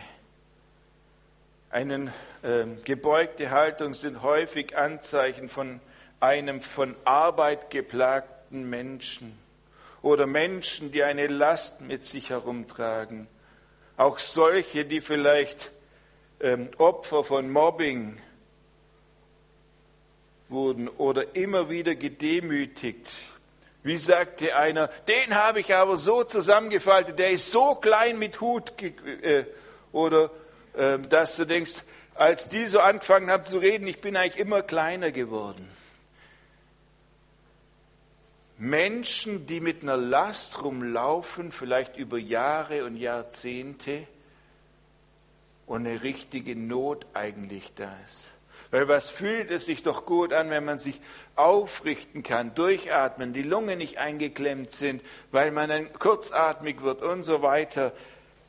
eine 1.71 2.13
äh, 2.43 2.65
gebeugte 2.83 3.51
Haltung 3.51 3.95
sind 3.95 4.23
häufig 4.23 4.77
Anzeichen 4.77 5.49
von 5.49 5.81
einem 6.19 6.61
von 6.61 6.97
Arbeit 7.05 7.71
geplagten 7.71 8.69
Menschen 8.69 9.39
oder 10.03 10.27
Menschen, 10.27 10.91
die 10.91 11.05
eine 11.05 11.29
Last 11.29 11.81
mit 11.81 12.05
sich 12.05 12.31
herumtragen. 12.31 13.29
Auch 13.97 14.19
solche, 14.19 14.85
die 14.85 15.01
vielleicht 15.01 15.71
ähm, 16.41 16.69
Opfer 16.79 17.23
von 17.23 17.49
Mobbing 17.49 18.21
wurden 20.49 20.89
oder 20.89 21.37
immer 21.37 21.71
wieder 21.71 21.95
gedemütigt 21.95 23.07
wie 23.83 23.97
sagte 23.97 24.57
einer, 24.57 24.89
den 25.07 25.35
habe 25.35 25.61
ich 25.61 25.75
aber 25.75 25.97
so 25.97 26.25
zusammengefaltet, 26.25 27.19
der 27.19 27.31
ist 27.31 27.51
so 27.51 27.75
klein 27.77 28.19
mit 28.19 28.41
Hut. 28.41 28.73
Äh, 28.83 29.45
oder 29.93 30.31
äh, 30.75 30.99
dass 30.99 31.37
du 31.37 31.45
denkst, 31.45 31.77
als 32.15 32.49
die 32.49 32.67
so 32.67 32.81
angefangen 32.81 33.31
haben 33.31 33.45
zu 33.45 33.59
reden, 33.59 33.87
ich 33.87 34.01
bin 34.01 34.17
eigentlich 34.17 34.39
immer 34.39 34.63
kleiner 34.63 35.13
geworden. 35.13 35.69
Menschen, 38.59 39.47
die 39.47 39.61
mit 39.61 39.83
einer 39.83 39.97
Last 39.97 40.65
rumlaufen, 40.65 41.53
vielleicht 41.53 41.97
über 41.97 42.19
Jahre 42.19 42.85
und 42.85 42.97
Jahrzehnte, 42.97 44.07
und 45.67 45.87
eine 45.87 46.03
richtige 46.03 46.57
Not 46.57 47.07
eigentlich 47.15 47.73
da 47.75 47.95
ist. 48.05 48.27
Weil 48.71 48.87
was 48.87 49.09
fühlt 49.09 49.51
es 49.51 49.65
sich 49.65 49.83
doch 49.83 50.05
gut 50.05 50.33
an, 50.33 50.51
wenn 50.51 50.65
man 50.65 50.79
sich 50.79 51.01
aufrichten 51.37 52.23
kann, 52.23 52.55
durchatmen, 52.55 53.33
die 53.33 53.43
Lungen 53.43 53.79
nicht 53.79 53.99
eingeklemmt 53.99 54.71
sind, 54.71 55.03
weil 55.31 55.51
man 55.51 55.71
dann 55.71 55.93
kurzatmig 55.95 56.83
wird 56.83 57.03
und 57.03 57.23
so 57.23 57.41
weiter. 57.41 57.93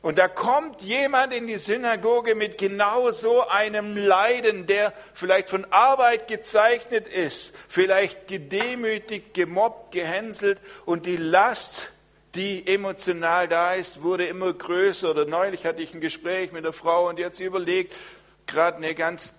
Und 0.02 0.18
da 0.18 0.28
kommt 0.28 0.80
jemand 0.80 1.34
in 1.34 1.46
die 1.46 1.58
Synagoge 1.58 2.34
mit 2.34 2.56
genau 2.56 3.10
so 3.10 3.46
einem 3.46 3.96
Leiden, 3.96 4.66
der 4.66 4.94
vielleicht 5.12 5.50
von 5.50 5.66
Arbeit 5.70 6.26
gezeichnet 6.26 7.06
ist, 7.06 7.54
vielleicht 7.68 8.26
gedemütigt, 8.26 9.34
gemobbt, 9.34 9.92
gehänselt 9.92 10.58
und 10.86 11.04
die 11.04 11.18
Last, 11.18 11.90
die 12.34 12.66
emotional 12.66 13.46
da 13.46 13.74
ist, 13.74 14.02
wurde 14.02 14.26
immer 14.26 14.52
größer. 14.54 15.10
Oder 15.10 15.26
neulich 15.26 15.66
hatte 15.66 15.82
ich 15.82 15.92
ein 15.92 16.00
Gespräch 16.00 16.52
mit 16.52 16.64
einer 16.64 16.72
Frau 16.72 17.08
und 17.08 17.18
die 17.18 17.24
hat 17.24 17.36
sich 17.36 17.44
überlegt, 17.44 17.94
gerade 18.46 18.78
eine 18.78 18.94
ganz 18.94 19.34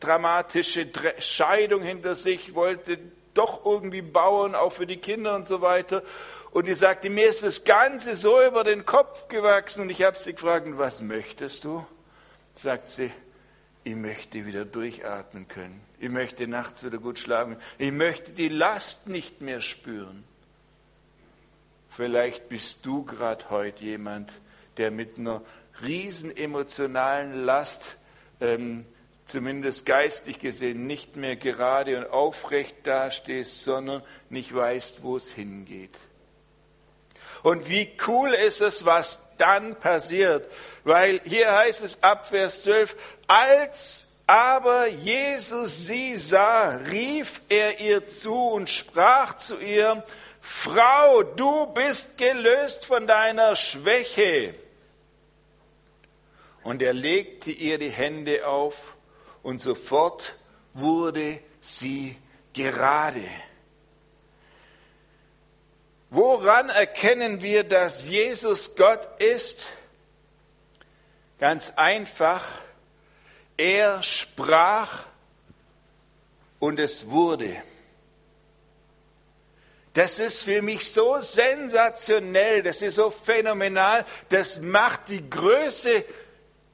dramatische 0.00 0.88
Scheidung 1.18 1.82
hinter 1.82 2.14
sich, 2.14 2.54
wollte 2.54 2.98
doch 3.34 3.64
irgendwie 3.64 4.02
bauen, 4.02 4.54
auch 4.54 4.72
für 4.72 4.86
die 4.86 4.96
Kinder 4.96 5.34
und 5.34 5.46
so 5.46 5.60
weiter. 5.60 6.02
Und 6.50 6.66
die 6.66 6.74
sagte, 6.74 7.10
mir 7.10 7.28
ist 7.28 7.42
das 7.42 7.64
Ganze 7.64 8.14
so 8.14 8.42
über 8.42 8.64
den 8.64 8.84
Kopf 8.84 9.28
gewachsen. 9.28 9.82
Und 9.82 9.90
ich 9.90 10.02
habe 10.02 10.16
sie 10.16 10.32
gefragt, 10.32 10.66
was 10.72 11.00
möchtest 11.00 11.64
du? 11.64 11.86
Sagt 12.54 12.88
sie, 12.88 13.10
ich 13.84 13.94
möchte 13.94 14.44
wieder 14.44 14.64
durchatmen 14.64 15.46
können. 15.46 15.80
Ich 16.00 16.10
möchte 16.10 16.48
nachts 16.48 16.84
wieder 16.84 16.98
gut 16.98 17.18
schlafen. 17.18 17.56
Ich 17.78 17.92
möchte 17.92 18.32
die 18.32 18.48
Last 18.48 19.08
nicht 19.08 19.40
mehr 19.40 19.60
spüren. 19.60 20.24
Vielleicht 21.88 22.48
bist 22.48 22.84
du 22.86 23.04
gerade 23.04 23.50
heute 23.50 23.84
jemand, 23.84 24.30
der 24.76 24.90
mit 24.90 25.18
einer 25.18 25.42
riesen 25.82 26.36
emotionalen 26.36 27.44
Last, 27.44 27.96
ähm, 28.40 28.84
zumindest 29.28 29.86
geistig 29.86 30.40
gesehen, 30.40 30.86
nicht 30.86 31.16
mehr 31.16 31.36
gerade 31.36 31.98
und 31.98 32.10
aufrecht 32.10 32.76
dastehst, 32.84 33.62
sondern 33.62 34.02
nicht 34.30 34.54
weißt, 34.54 35.02
wo 35.02 35.16
es 35.16 35.30
hingeht. 35.30 35.96
Und 37.42 37.68
wie 37.68 37.92
cool 38.06 38.34
ist 38.34 38.60
es, 38.60 38.84
was 38.84 39.30
dann 39.36 39.76
passiert. 39.76 40.50
Weil 40.82 41.20
hier 41.24 41.54
heißt 41.54 41.82
es 41.82 42.02
ab 42.02 42.26
Vers 42.26 42.62
12, 42.64 42.96
als 43.28 44.06
aber 44.26 44.86
Jesus 44.88 45.86
sie 45.86 46.16
sah, 46.16 46.76
rief 46.90 47.40
er 47.48 47.80
ihr 47.80 48.08
zu 48.08 48.34
und 48.34 48.68
sprach 48.68 49.36
zu 49.36 49.58
ihr, 49.58 50.04
Frau, 50.40 51.22
du 51.22 51.66
bist 51.68 52.18
gelöst 52.18 52.84
von 52.84 53.06
deiner 53.06 53.56
Schwäche. 53.56 54.54
Und 56.62 56.82
er 56.82 56.92
legte 56.92 57.50
ihr 57.50 57.78
die 57.78 57.90
Hände 57.90 58.46
auf 58.46 58.97
und 59.48 59.62
sofort 59.62 60.34
wurde 60.74 61.40
sie 61.62 62.18
gerade. 62.52 63.24
Woran 66.10 66.68
erkennen 66.68 67.40
wir, 67.40 67.64
dass 67.64 68.06
Jesus 68.06 68.76
Gott 68.76 69.08
ist? 69.22 69.68
Ganz 71.38 71.72
einfach, 71.76 72.44
er 73.56 74.02
sprach 74.02 75.06
und 76.58 76.78
es 76.78 77.08
wurde. 77.08 77.56
Das 79.94 80.18
ist 80.18 80.42
für 80.42 80.60
mich 80.60 80.92
so 80.92 81.22
sensationell, 81.22 82.62
das 82.62 82.82
ist 82.82 82.96
so 82.96 83.10
phänomenal, 83.10 84.04
das 84.28 84.60
macht 84.60 85.08
die 85.08 85.30
Größe 85.30 86.04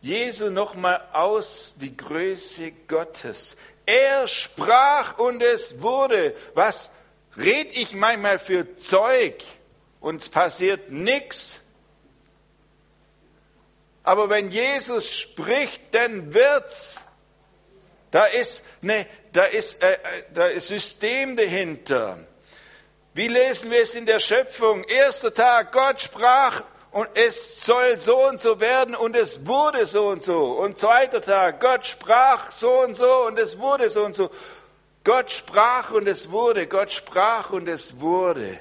Jesu 0.04 0.50
nochmal 0.50 1.00
aus, 1.14 1.76
die 1.80 1.96
Größe 1.96 2.72
Gottes. 2.86 3.56
Er 3.86 4.28
sprach 4.28 5.18
und 5.18 5.42
es 5.42 5.80
wurde. 5.80 6.36
Was 6.52 6.90
red 7.38 7.70
ich 7.72 7.94
manchmal 7.94 8.38
für 8.38 8.76
Zeug 8.76 9.42
und 10.00 10.22
es 10.22 10.28
passiert 10.28 10.90
nichts. 10.90 11.62
Aber 14.02 14.28
wenn 14.28 14.50
Jesus 14.50 15.10
spricht, 15.10 15.94
dann 15.94 16.34
wird's. 16.34 17.02
Da 18.10 18.26
ist, 18.26 18.62
ne, 18.82 19.06
da 19.32 19.44
ist, 19.44 19.82
äh, 19.82 19.94
äh, 19.94 20.24
da 20.34 20.48
ist 20.48 20.68
System 20.68 21.34
dahinter. 21.34 22.18
Wie 23.14 23.28
lesen 23.28 23.70
wir 23.70 23.80
es 23.80 23.94
in 23.94 24.04
der 24.04 24.18
Schöpfung? 24.18 24.84
Erster 24.84 25.32
Tag, 25.32 25.72
Gott 25.72 26.02
sprach 26.02 26.62
und 26.94 27.08
es 27.14 27.60
soll 27.60 27.98
so 27.98 28.28
und 28.28 28.40
so 28.40 28.60
werden 28.60 28.94
und 28.94 29.16
es 29.16 29.44
wurde 29.48 29.84
so 29.84 30.06
und 30.06 30.22
so. 30.22 30.52
Und 30.52 30.78
zweiter 30.78 31.20
Tag, 31.20 31.58
Gott 31.58 31.84
sprach 31.84 32.52
so 32.52 32.70
und 32.82 32.94
so 32.94 33.26
und 33.26 33.36
es 33.36 33.58
wurde 33.58 33.90
so 33.90 34.04
und 34.04 34.14
so. 34.14 34.30
Gott 35.02 35.32
sprach 35.32 35.90
und 35.90 36.06
es 36.06 36.30
wurde, 36.30 36.68
Gott 36.68 36.92
sprach 36.92 37.50
und 37.50 37.66
es 37.68 37.98
wurde. 37.98 38.60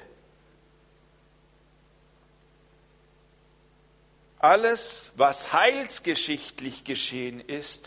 Alles, 4.40 5.12
was 5.14 5.52
heilsgeschichtlich 5.52 6.82
geschehen 6.82 7.38
ist, 7.38 7.86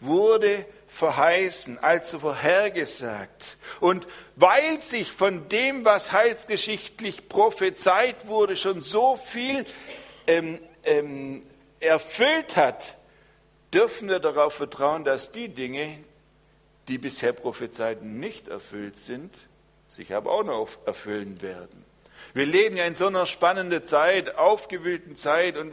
wurde 0.00 0.64
verheißen, 0.92 1.78
also 1.78 2.18
vorhergesagt. 2.18 3.56
Und 3.80 4.06
weil 4.36 4.80
sich 4.82 5.10
von 5.10 5.48
dem, 5.48 5.84
was 5.84 6.12
heilsgeschichtlich 6.12 7.28
prophezeit 7.28 8.26
wurde, 8.26 8.56
schon 8.56 8.82
so 8.82 9.16
viel 9.16 9.64
ähm, 10.26 10.58
ähm, 10.84 11.42
erfüllt 11.80 12.56
hat, 12.56 12.98
dürfen 13.72 14.08
wir 14.08 14.18
darauf 14.18 14.54
vertrauen, 14.54 15.04
dass 15.04 15.32
die 15.32 15.48
Dinge, 15.48 15.98
die 16.88 16.98
bisher 16.98 17.32
Prophezeiten 17.32 18.20
nicht 18.20 18.48
erfüllt 18.48 18.98
sind, 18.98 19.34
sich 19.88 20.14
aber 20.14 20.30
auch 20.30 20.44
noch 20.44 20.68
erfüllen 20.84 21.40
werden. 21.40 21.84
Wir 22.34 22.46
leben 22.46 22.76
ja 22.76 22.84
in 22.84 22.94
so 22.94 23.06
einer 23.06 23.24
spannenden 23.24 23.84
Zeit, 23.84 24.36
aufgewühlten 24.36 25.16
Zeit 25.16 25.56
und 25.56 25.72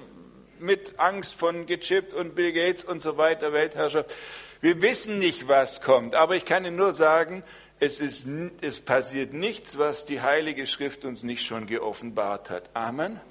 mit 0.59 0.97
Angst 0.97 1.35
von 1.35 1.65
gechippt 1.65 2.13
und 2.13 2.35
Bill 2.35 2.53
Gates 2.53 2.83
und 2.83 3.01
so 3.01 3.17
weiter, 3.17 3.53
Weltherrschaft. 3.53 4.13
Wir 4.61 4.81
wissen 4.81 5.19
nicht, 5.19 5.47
was 5.47 5.81
kommt, 5.81 6.15
aber 6.15 6.35
ich 6.35 6.43
kann 6.43 6.65
Ihnen 6.65 6.75
nur 6.75 6.91
sagen, 6.91 7.43
es, 7.79 8.01
ist, 8.01 8.27
es 8.59 8.81
passiert 8.81 9.33
nichts, 9.33 9.77
was 9.77 10.05
die 10.05 10.21
Heilige 10.21 10.67
Schrift 10.67 11.05
uns 11.05 11.23
nicht 11.23 11.45
schon 11.45 11.65
geoffenbart 11.65 12.49
hat. 12.49 12.69
Amen. 12.73 13.21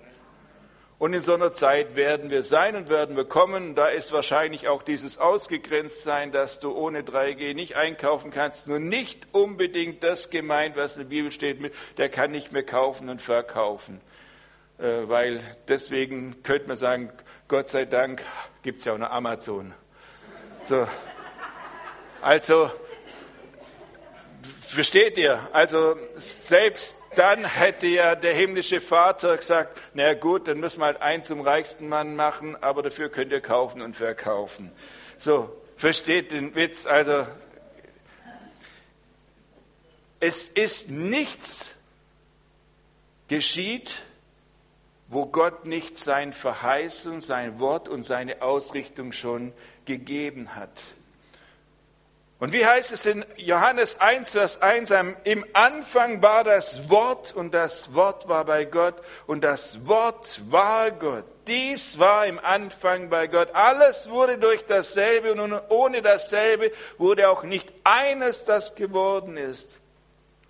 Und 0.99 1.13
in 1.13 1.23
so 1.23 1.35
einer 1.35 1.53
Zeit 1.53 1.95
werden 1.95 2.31
wir 2.31 2.43
sein 2.43 2.75
und 2.75 2.89
werden 2.89 3.15
wir 3.15 3.27
kommen. 3.27 3.77
Da 3.77 3.87
ist 3.87 4.11
wahrscheinlich 4.11 4.67
auch 4.67 4.83
dieses 4.83 5.19
Ausgegrenztsein, 5.19 6.33
dass 6.33 6.59
du 6.59 6.73
ohne 6.73 7.03
3G 7.03 7.55
nicht 7.55 7.77
einkaufen 7.77 8.33
kannst. 8.33 8.67
Nur 8.67 8.81
nicht 8.81 9.29
unbedingt 9.31 10.03
das 10.03 10.31
gemeint, 10.31 10.77
was 10.77 10.97
in 10.97 11.03
der 11.03 11.09
Bibel 11.09 11.31
steht, 11.31 11.59
der 11.99 12.09
kann 12.09 12.33
nicht 12.33 12.53
mehr 12.53 12.65
kaufen 12.65 13.11
und 13.11 13.23
verkaufen. 13.23 14.01
Äh, 14.79 15.09
weil 15.09 15.41
deswegen 15.69 16.43
könnte 16.43 16.67
man 16.67 16.77
sagen, 16.77 17.13
Gott 17.47 17.69
sei 17.69 17.85
Dank 17.85 18.23
gibt 18.63 18.79
es 18.79 18.85
ja 18.87 18.95
auch 18.95 18.99
noch 18.99 19.11
Amazon. 19.11 19.75
So. 20.69 20.87
Also, 22.21 22.71
versteht 24.61 25.17
ihr? 25.17 25.49
Also, 25.53 25.97
selbst 26.17 26.97
dann 27.17 27.45
hätte 27.45 27.87
ja 27.87 28.15
der 28.15 28.35
himmlische 28.35 28.81
Vater 28.81 29.37
gesagt, 29.37 29.79
na 29.95 30.15
gut, 30.15 30.49
dann 30.49 30.61
müssen 30.61 30.81
wir 30.81 30.87
halt 30.87 31.01
einen 31.01 31.25
zum 31.25 31.41
reichsten 31.41 31.89
Mann 31.89 32.17
machen, 32.17 32.57
aber 32.63 32.83
dafür 32.83 33.09
könnt 33.09 33.33
ihr 33.33 33.41
kaufen 33.41 33.83
und 33.83 33.95
verkaufen. 33.95 34.73
So, 35.17 35.51
versteht 35.77 36.33
den 36.33 36.55
Witz? 36.55 36.87
Also, 36.87 37.27
es 40.21 40.49
ist 40.49 40.91
nichts 40.91 41.75
geschieht, 43.29 43.97
wo 45.09 45.27
Gott 45.27 45.65
nicht 45.65 45.99
sein 45.99 46.33
Verheißung, 46.33 47.23
sein 47.23 47.61
Wort 47.61 47.89
und 47.89 48.05
seine 48.05 48.43
Ausrichtung 48.43 49.13
schon 49.13 49.53
gegeben 49.87 50.55
hat. 50.55 50.71
Und 52.41 52.53
wie 52.53 52.65
heißt 52.65 52.93
es 52.93 53.05
in 53.05 53.25
Johannes 53.37 54.01
1, 54.01 54.31
Vers 54.31 54.63
1, 54.63 54.93
im 55.25 55.45
Anfang 55.55 56.23
war 56.23 56.45
das 56.45 56.89
Wort 56.89 57.35
und 57.35 57.53
das 57.53 57.95
Wort 57.95 58.29
war 58.29 58.45
bei 58.45 58.65
Gott 58.65 58.95
und 59.27 59.43
das 59.43 59.87
Wort 59.89 60.41
war 60.49 60.93
Gott. 60.93 61.25
Dies 61.49 61.99
war 61.99 62.27
im 62.27 62.39
Anfang 62.39 63.09
bei 63.09 63.27
Gott. 63.27 63.49
Alles 63.55 64.09
wurde 64.09 64.39
durch 64.39 64.65
dasselbe 64.67 65.33
und 65.33 65.53
ohne 65.69 66.01
dasselbe 66.01 66.71
wurde 66.97 67.29
auch 67.29 67.43
nicht 67.43 67.73
eines, 67.83 68.45
das 68.45 68.77
geworden 68.77 69.37
ist. 69.37 69.71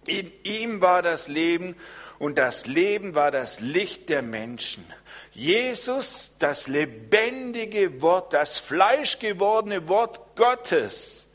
In 0.06 0.30
ihm 0.42 0.82
war 0.82 1.00
das 1.00 1.28
Leben 1.28 1.74
und 2.18 2.36
das 2.36 2.66
Leben 2.66 3.14
war 3.14 3.30
das 3.30 3.60
Licht 3.60 4.10
der 4.10 4.22
Menschen. 4.22 4.84
Jesus, 5.32 6.32
das 6.38 6.66
lebendige 6.66 8.02
Wort, 8.02 8.34
das 8.34 8.58
fleischgewordene 8.58 9.88
Wort 9.88 10.36
Gottes, 10.36 11.27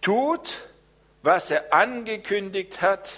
tut, 0.00 0.58
was 1.22 1.50
er 1.50 1.72
angekündigt 1.72 2.82
hat, 2.82 3.08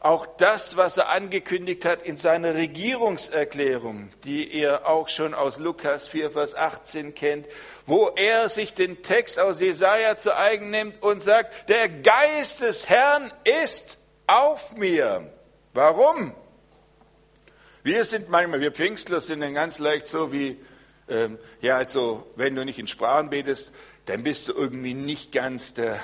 auch 0.00 0.26
das, 0.38 0.78
was 0.78 0.96
er 0.96 1.10
angekündigt 1.10 1.84
hat 1.84 2.02
in 2.02 2.16
seiner 2.16 2.54
Regierungserklärung, 2.54 4.10
die 4.24 4.44
ihr 4.44 4.86
auch 4.86 5.08
schon 5.08 5.34
aus 5.34 5.58
Lukas 5.58 6.08
4, 6.08 6.30
Vers 6.30 6.54
18 6.54 7.14
kennt, 7.14 7.46
wo 7.84 8.08
er 8.08 8.48
sich 8.48 8.72
den 8.72 9.02
Text 9.02 9.38
aus 9.38 9.60
Jesaja 9.60 10.16
zu 10.16 10.34
eigen 10.34 10.70
nimmt 10.70 11.02
und 11.02 11.22
sagt, 11.22 11.68
der 11.68 11.90
Geist 11.90 12.62
des 12.62 12.88
Herrn 12.88 13.30
ist 13.44 13.98
auf 14.26 14.74
mir. 14.74 15.30
Warum? 15.74 16.34
Wir 17.82 18.04
sind 18.06 18.30
manchmal, 18.30 18.60
wir 18.60 18.72
Pfingstler 18.72 19.20
sind 19.20 19.40
dann 19.40 19.54
ganz 19.54 19.78
leicht 19.78 20.06
so 20.06 20.32
wie, 20.32 20.58
ähm, 21.08 21.38
ja, 21.60 21.76
also, 21.76 22.26
wenn 22.36 22.54
du 22.54 22.64
nicht 22.64 22.78
in 22.78 22.86
Sprachen 22.86 23.28
betest, 23.28 23.70
dann 24.06 24.22
bist 24.22 24.48
du 24.48 24.52
irgendwie 24.52 24.94
nicht 24.94 25.32
ganz 25.32 25.74
der 25.74 26.00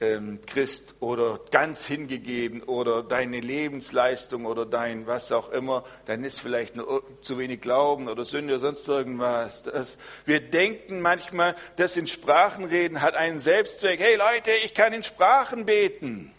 ähm, 0.00 0.40
Christ 0.46 0.94
oder 1.00 1.40
ganz 1.50 1.84
hingegeben 1.84 2.62
oder 2.62 3.02
deine 3.02 3.40
Lebensleistung 3.40 4.46
oder 4.46 4.64
dein 4.64 5.06
was 5.06 5.30
auch 5.30 5.50
immer, 5.50 5.84
dann 6.06 6.24
ist 6.24 6.40
vielleicht 6.40 6.74
nur 6.74 7.02
zu 7.20 7.38
wenig 7.38 7.60
Glauben 7.60 8.08
oder 8.08 8.24
Sünde 8.24 8.54
oder 8.54 8.60
sonst 8.60 8.88
irgendwas. 8.88 9.62
Das, 9.62 9.98
wir 10.24 10.40
denken 10.40 11.00
manchmal, 11.00 11.54
das 11.76 11.96
in 11.96 12.06
Sprachen 12.06 12.64
reden 12.64 13.02
hat 13.02 13.14
einen 13.14 13.38
Selbstzweck. 13.38 14.00
Hey 14.00 14.16
Leute, 14.16 14.50
ich 14.64 14.74
kann 14.74 14.92
in 14.92 15.02
Sprachen 15.02 15.66
beten. 15.66 16.32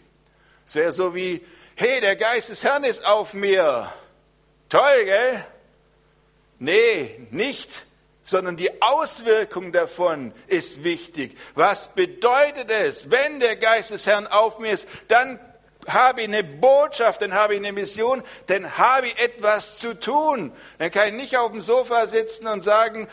Es 0.66 0.74
wäre 0.74 0.92
so 0.92 1.14
wie, 1.14 1.44
hey, 1.76 2.00
der 2.00 2.16
Geist 2.16 2.48
des 2.48 2.64
Herrn 2.64 2.84
ist 2.84 3.04
auf 3.04 3.34
mir. 3.34 3.92
Toll, 4.68 5.04
gell? 5.04 5.44
Nee, 6.58 7.26
nicht 7.30 7.86
sondern 8.32 8.56
die 8.56 8.82
Auswirkung 8.82 9.72
davon 9.72 10.32
ist 10.48 10.82
wichtig. 10.82 11.38
Was 11.54 11.94
bedeutet 11.94 12.70
es, 12.70 13.10
wenn 13.10 13.38
der 13.38 13.56
Geist 13.56 13.92
des 13.92 14.06
Herrn 14.06 14.26
auf 14.26 14.58
mir 14.58 14.72
ist, 14.72 14.88
dann 15.06 15.38
habe 15.86 16.22
ich 16.22 16.28
eine 16.28 16.42
Botschaft, 16.42 17.22
dann 17.22 17.34
habe 17.34 17.54
ich 17.54 17.60
eine 17.60 17.72
Mission, 17.72 18.22
dann 18.46 18.78
habe 18.78 19.08
ich 19.08 19.20
etwas 19.20 19.78
zu 19.78 19.98
tun. 19.98 20.52
Dann 20.78 20.90
kann 20.90 21.08
ich 21.08 21.14
nicht 21.14 21.36
auf 21.36 21.52
dem 21.52 21.60
Sofa 21.60 22.06
sitzen 22.06 22.46
und 22.46 22.62
sagen, 22.62 23.06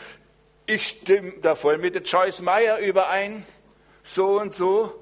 ich 0.66 0.86
stimme 0.86 1.34
da 1.42 1.54
voll 1.54 1.78
mit 1.78 1.94
der 1.94 2.02
Joyce 2.02 2.40
Meyer 2.40 2.78
überein, 2.78 3.44
so 4.02 4.40
und 4.40 4.54
so. 4.54 4.94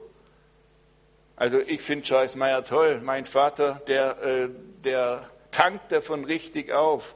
Also 1.37 1.59
ich 1.59 1.81
finde 1.81 2.07
Joyce 2.07 2.35
Meyer 2.35 2.65
toll. 2.65 3.01
Mein 3.05 3.25
Vater, 3.25 3.81
der, 3.87 4.23
äh, 4.23 4.49
der 4.83 5.31
tankt 5.53 5.93
davon 5.93 6.25
richtig 6.25 6.73
auf. 6.73 7.15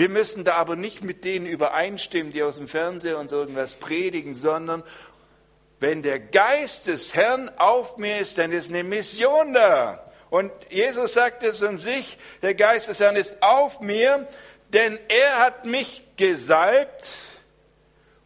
Wir 0.00 0.08
müssen 0.08 0.44
da 0.44 0.54
aber 0.54 0.76
nicht 0.76 1.04
mit 1.04 1.24
denen 1.24 1.44
übereinstimmen, 1.44 2.32
die 2.32 2.42
aus 2.42 2.56
dem 2.56 2.68
Fernseher 2.68 3.18
und 3.18 3.28
so 3.28 3.40
irgendwas 3.40 3.74
predigen, 3.74 4.34
sondern 4.34 4.82
wenn 5.78 6.02
der 6.02 6.18
Geist 6.18 6.86
des 6.86 7.14
Herrn 7.14 7.50
auf 7.58 7.98
mir 7.98 8.16
ist, 8.16 8.38
dann 8.38 8.50
ist 8.50 8.70
eine 8.70 8.82
Mission 8.82 9.52
da. 9.52 10.10
Und 10.30 10.52
Jesus 10.70 11.12
sagt 11.12 11.42
es 11.42 11.58
von 11.58 11.76
sich, 11.76 12.16
der 12.40 12.54
Geist 12.54 12.88
des 12.88 12.98
Herrn 12.98 13.14
ist 13.14 13.42
auf 13.42 13.80
mir, 13.80 14.26
denn 14.72 14.98
er 15.08 15.38
hat 15.40 15.66
mich 15.66 16.02
gesalbt, 16.16 17.06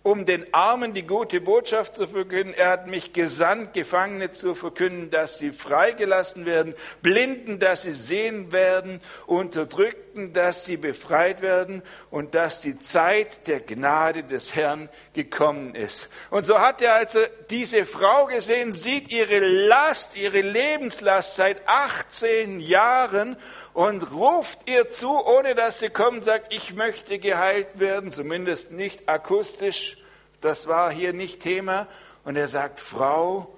um 0.05 0.27
den 0.27 0.55
Armen 0.55 0.95
die 0.95 1.05
gute 1.05 1.41
Botschaft 1.41 1.97
zu 1.97 2.07
verkünden. 2.07 2.55
Er 2.55 2.69
hat 2.69 2.87
mich 2.87 3.13
gesandt, 3.13 3.75
Gefangene 3.75 4.31
zu 4.31 4.55
verkünden, 4.55 5.11
dass 5.11 5.39
sie 5.39 5.51
freigelassen 5.51 6.47
werden, 6.47 6.77
Blinden, 7.03 7.59
dass 7.59 7.83
sie 7.83 7.95
sehen 7.95 8.53
werden, 8.53 9.01
Unterdrückten, 9.27 10.04
dass 10.15 10.65
sie 10.65 10.77
befreit 10.77 11.43
werden 11.43 11.83
und 12.11 12.35
dass 12.35 12.61
die 12.61 12.79
Zeit 12.79 13.47
der 13.47 13.61
Gnade 13.61 14.23
des 14.23 14.55
Herrn 14.55 14.89
gekommen 15.13 15.75
ist. 15.75 16.09
Und 16.31 16.45
so 16.45 16.61
hat 16.61 16.81
er 16.81 16.95
also 16.95 17.21
diese 17.51 17.87
Frau 17.87 18.27
gesehen, 18.27 18.73
sieht 18.73 19.13
ihre 19.13 19.39
Last, 19.41 20.17
ihre 20.17 20.41
Lebenslast 20.41 21.37
seit 21.37 21.67
18 21.67 22.61
Jahren 22.61 23.37
und 23.73 24.13
ruft 24.13 24.71
ihr 24.71 24.89
zu, 24.89 25.11
ohne 25.11 25.55
dass 25.55 25.81
sie 25.81 25.91
kommt, 25.91 26.25
sagt, 26.25 26.55
ich 26.55 26.75
möchte 26.75 27.19
geheilt 27.19 27.79
werden, 27.79 28.13
zumindest 28.13 28.71
nicht 28.71 29.09
akustisch, 29.09 29.99
das 30.41 30.67
war 30.67 30.93
hier 30.93 31.13
nicht 31.13 31.41
Thema. 31.41 31.89
Und 32.25 32.37
er 32.37 32.49
sagt, 32.49 32.79
Frau, 32.79 33.55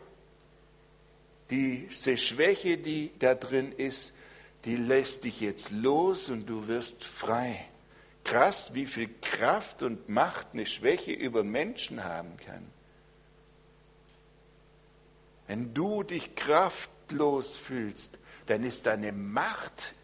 diese 1.50 2.16
Schwäche, 2.16 2.78
die 2.78 3.12
da 3.18 3.34
drin 3.34 3.72
ist, 3.76 4.12
die 4.66 4.76
lässt 4.76 5.24
dich 5.24 5.40
jetzt 5.40 5.70
los 5.70 6.28
und 6.28 6.46
du 6.46 6.68
wirst 6.68 7.04
frei. 7.04 7.64
Krass, 8.24 8.74
wie 8.74 8.86
viel 8.86 9.08
Kraft 9.22 9.82
und 9.82 10.08
Macht 10.08 10.48
eine 10.52 10.66
Schwäche 10.66 11.12
über 11.12 11.44
Menschen 11.44 12.04
haben 12.04 12.36
kann. 12.36 12.66
Wenn 15.46 15.72
du 15.72 16.02
dich 16.02 16.34
kraftlos 16.34 17.56
fühlst, 17.56 18.18
dann 18.46 18.64
ist 18.64 18.86
da 18.86 18.92
eine 18.92 19.12
Macht 19.12 19.94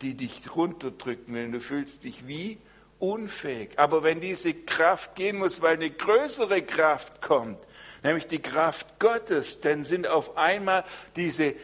die 0.00 0.14
dich 0.14 0.54
runterdrücken, 0.54 1.34
wenn 1.34 1.52
du 1.52 1.60
fühlst 1.60 2.04
dich 2.04 2.26
wie 2.26 2.58
unfähig. 2.98 3.70
Aber 3.76 4.02
wenn 4.02 4.20
diese 4.20 4.54
Kraft 4.54 5.14
gehen 5.14 5.38
muss, 5.38 5.60
weil 5.62 5.74
eine 5.74 5.90
größere 5.90 6.62
Kraft 6.62 7.22
kommt, 7.22 7.58
nämlich 8.02 8.26
die 8.26 8.40
Kraft 8.40 8.98
Gottes, 8.98 9.60
dann 9.60 9.84
sind 9.84 10.06
auf 10.06 10.36
einmal 10.36 10.84
diese, 11.16 11.54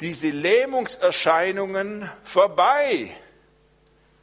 diese 0.00 0.30
Lähmungserscheinungen 0.30 2.10
vorbei. 2.22 3.10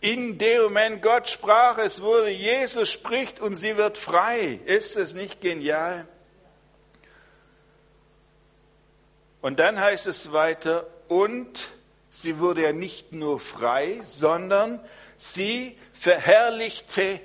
In 0.01 0.37
dem 0.37 0.63
Moment 0.63 1.01
Gott 1.01 1.29
sprach, 1.29 1.77
es 1.77 2.01
wurde, 2.01 2.29
Jesus 2.29 2.91
spricht 2.91 3.39
und 3.39 3.55
sie 3.55 3.77
wird 3.77 3.97
frei. 3.97 4.59
Ist 4.65 4.95
es 4.95 5.13
nicht 5.13 5.41
genial? 5.41 6.07
Und 9.41 9.59
dann 9.59 9.79
heißt 9.79 10.07
es 10.07 10.31
weiter, 10.31 10.87
und 11.07 11.59
Sie 12.17 12.39
wurde 12.39 12.63
ja 12.63 12.71
nicht 12.71 13.11
nur 13.11 13.41
frei, 13.41 13.99
sondern 14.05 14.79
sie 15.17 15.77
verherrlichte 15.91 17.19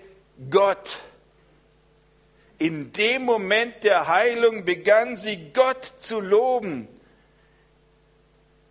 Gott. 0.50 1.02
In 2.58 2.92
dem 2.92 3.22
Moment 3.22 3.84
der 3.84 4.08
Heilung 4.08 4.64
begann 4.64 5.14
sie 5.14 5.52
Gott 5.52 5.84
zu 6.00 6.18
loben. 6.18 6.88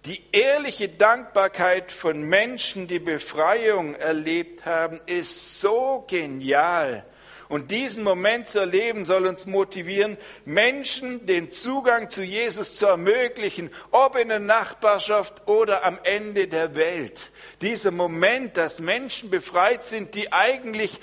Die 0.09 0.23
ehrliche 0.31 0.89
Dankbarkeit 0.89 1.91
von 1.91 2.23
Menschen, 2.23 2.87
die 2.87 2.97
Befreiung 2.97 3.93
erlebt 3.93 4.65
haben, 4.65 4.99
ist 5.05 5.61
so 5.61 6.03
genial. 6.07 7.05
Und 7.47 7.69
diesen 7.69 8.03
Moment 8.03 8.47
zu 8.47 8.57
erleben 8.57 9.05
soll 9.05 9.27
uns 9.27 9.45
motivieren, 9.45 10.17
Menschen 10.45 11.27
den 11.27 11.51
Zugang 11.51 12.09
zu 12.09 12.23
Jesus 12.23 12.77
zu 12.77 12.87
ermöglichen, 12.87 13.69
ob 13.91 14.15
in 14.15 14.29
der 14.29 14.39
Nachbarschaft 14.39 15.47
oder 15.47 15.85
am 15.85 15.99
Ende 16.01 16.47
der 16.47 16.75
Welt. 16.75 17.29
Dieser 17.61 17.91
Moment, 17.91 18.57
dass 18.57 18.79
Menschen 18.79 19.29
befreit 19.29 19.85
sind, 19.85 20.15
die 20.15 20.33
eigentlich 20.33 20.97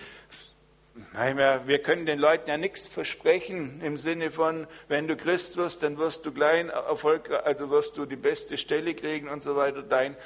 wir 1.66 1.78
können 1.82 2.06
den 2.06 2.18
Leuten 2.18 2.48
ja 2.48 2.56
nichts 2.56 2.86
versprechen 2.86 3.80
im 3.82 3.96
Sinne 3.96 4.30
von, 4.30 4.66
wenn 4.88 5.06
du 5.06 5.16
Christ 5.16 5.56
wirst, 5.56 5.82
dann 5.82 5.98
wirst 5.98 6.24
du 6.24 6.32
klein 6.32 6.70
erfolgreich, 6.70 7.44
also 7.44 7.70
wirst 7.70 7.98
du 7.98 8.06
die 8.06 8.16
beste 8.16 8.56
Stelle 8.56 8.94
kriegen 8.94 9.28
und 9.28 9.42
so 9.42 9.56
weiter. 9.56 9.82
Dein, 9.82 10.16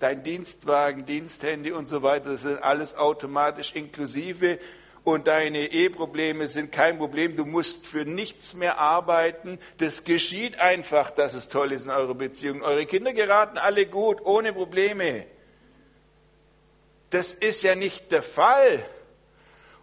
dein 0.00 0.22
Dienstwagen, 0.22 1.06
Diensthandy 1.06 1.72
und 1.72 1.88
so 1.88 2.02
weiter, 2.02 2.30
das 2.32 2.42
sind 2.42 2.62
alles 2.62 2.96
automatisch 2.96 3.74
inklusive 3.74 4.58
und 5.04 5.26
deine 5.26 5.70
Eheprobleme 5.72 6.48
sind 6.48 6.72
kein 6.72 6.98
Problem. 6.98 7.36
Du 7.36 7.46
musst 7.46 7.86
für 7.86 8.04
nichts 8.04 8.54
mehr 8.54 8.78
arbeiten. 8.78 9.58
Das 9.78 10.04
geschieht 10.04 10.58
einfach, 10.58 11.10
dass 11.10 11.34
es 11.34 11.48
toll 11.48 11.72
ist 11.72 11.84
in 11.84 11.90
eurer 11.90 12.14
Beziehung. 12.14 12.62
Eure 12.62 12.86
Kinder 12.86 13.12
geraten 13.12 13.56
alle 13.56 13.86
gut, 13.86 14.20
ohne 14.24 14.52
Probleme. 14.52 15.26
Das 17.10 17.32
ist 17.32 17.62
ja 17.62 17.74
nicht 17.74 18.12
der 18.12 18.22
Fall. 18.22 18.84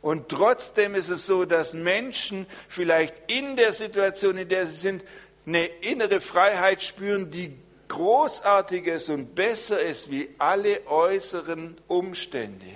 Und 0.05 0.29
trotzdem 0.29 0.93
ist 0.93 1.09
es 1.09 1.25
so, 1.25 1.45
dass 1.45 1.73
Menschen 1.73 2.45
vielleicht 2.67 3.15
in 3.25 3.55
der 3.55 3.73
Situation, 3.73 4.37
in 4.37 4.47
der 4.47 4.67
sie 4.67 4.77
sind, 4.77 5.03
eine 5.47 5.65
innere 5.65 6.21
Freiheit 6.21 6.83
spüren, 6.83 7.31
die 7.31 7.57
großartiger 7.87 8.93
ist 8.93 9.09
und 9.09 9.33
besser 9.33 9.79
ist 9.81 10.11
wie 10.11 10.29
alle 10.37 10.85
äußeren 10.85 11.75
Umstände. 11.87 12.67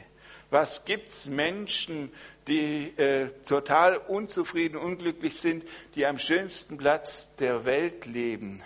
Was 0.49 0.85
gibt 0.85 1.09
es 1.09 1.27
Menschen, 1.27 2.11
die 2.47 2.97
äh, 2.97 3.27
total 3.47 3.97
unzufrieden, 3.97 4.75
unglücklich 4.75 5.39
sind, 5.39 5.63
die 5.93 6.07
am 6.07 6.17
schönsten 6.17 6.77
Platz 6.77 7.35
der 7.35 7.63
Welt 7.63 8.07
leben. 8.07 8.63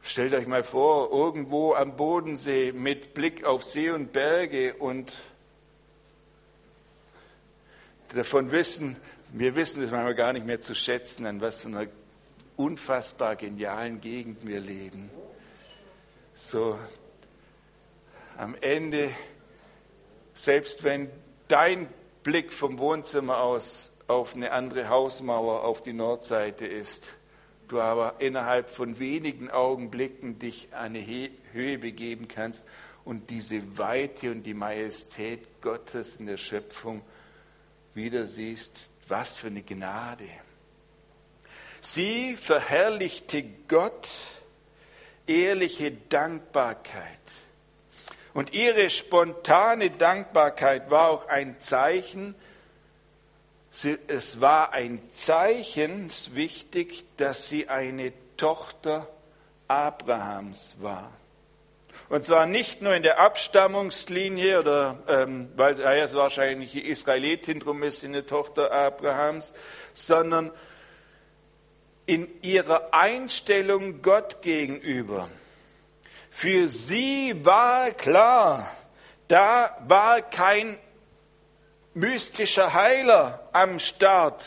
Stellt 0.00 0.32
euch 0.32 0.46
mal 0.46 0.64
vor, 0.64 1.12
irgendwo 1.12 1.74
am 1.74 1.98
Bodensee 1.98 2.72
mit 2.72 3.12
Blick 3.12 3.44
auf 3.44 3.62
See 3.62 3.90
und 3.90 4.14
Berge 4.14 4.72
und 4.76 5.12
davon 8.14 8.50
wissen, 8.50 8.96
wir 9.32 9.54
wissen 9.54 9.82
es 9.82 9.90
manchmal 9.90 10.14
gar 10.14 10.32
nicht 10.32 10.46
mehr 10.46 10.60
zu 10.60 10.74
schätzen, 10.74 11.26
an 11.26 11.40
was 11.40 11.62
für 11.62 11.68
einer 11.68 11.86
unfassbar 12.56 13.36
genialen 13.36 14.00
Gegend 14.00 14.46
wir 14.46 14.60
leben. 14.60 15.10
So, 16.34 16.78
am 18.36 18.54
Ende, 18.60 19.10
selbst 20.34 20.82
wenn 20.84 21.10
dein 21.48 21.88
Blick 22.22 22.52
vom 22.52 22.78
Wohnzimmer 22.78 23.38
aus 23.38 23.92
auf 24.08 24.34
eine 24.34 24.52
andere 24.52 24.88
Hausmauer 24.88 25.62
auf 25.62 25.82
die 25.82 25.92
Nordseite 25.92 26.66
ist, 26.66 27.14
du 27.68 27.80
aber 27.80 28.16
innerhalb 28.18 28.70
von 28.70 28.98
wenigen 28.98 29.50
Augenblicken 29.50 30.38
dich 30.38 30.68
an 30.72 30.96
eine 30.96 31.30
Höhe 31.52 31.78
begeben 31.78 32.26
kannst 32.26 32.66
und 33.04 33.30
diese 33.30 33.78
Weite 33.78 34.32
und 34.32 34.42
die 34.42 34.54
Majestät 34.54 35.60
Gottes 35.62 36.16
in 36.16 36.26
der 36.26 36.36
Schöpfung 36.36 37.02
wieder 37.94 38.24
siehst, 38.24 38.90
was 39.08 39.34
für 39.34 39.48
eine 39.48 39.62
Gnade. 39.62 40.28
Sie 41.80 42.36
verherrlichte 42.36 43.42
Gott, 43.68 44.08
ehrliche 45.26 45.92
Dankbarkeit. 45.92 47.18
Und 48.34 48.52
ihre 48.52 48.90
spontane 48.90 49.90
Dankbarkeit 49.90 50.90
war 50.90 51.10
auch 51.10 51.28
ein 51.28 51.60
Zeichen, 51.60 52.34
es 54.08 54.40
war 54.40 54.72
ein 54.72 55.10
Zeichen, 55.10 56.06
es 56.06 56.20
ist 56.28 56.34
wichtig, 56.34 57.04
dass 57.16 57.48
sie 57.48 57.68
eine 57.68 58.12
Tochter 58.36 59.08
Abrahams 59.68 60.74
war. 60.80 61.12
Und 62.08 62.24
zwar 62.24 62.46
nicht 62.46 62.82
nur 62.82 62.94
in 62.94 63.02
der 63.02 63.20
Abstammungslinie, 63.20 64.60
oder 64.60 64.98
ähm, 65.08 65.50
weil 65.56 65.80
er 65.80 65.96
ja, 65.96 66.12
wahrscheinlich 66.12 66.74
Israelitin 66.74 67.60
drum 67.60 67.82
ist, 67.82 68.04
eine 68.04 68.26
Tochter 68.26 68.72
Abrahams, 68.72 69.52
sondern 69.94 70.50
in 72.06 72.28
ihrer 72.42 72.92
Einstellung 72.92 74.02
Gott 74.02 74.42
gegenüber. 74.42 75.28
Für 76.30 76.68
sie 76.68 77.44
war 77.44 77.90
klar, 77.92 78.70
da 79.28 79.76
war 79.86 80.22
kein 80.22 80.76
mystischer 81.94 82.72
Heiler 82.72 83.48
am 83.52 83.78
Start. 83.78 84.44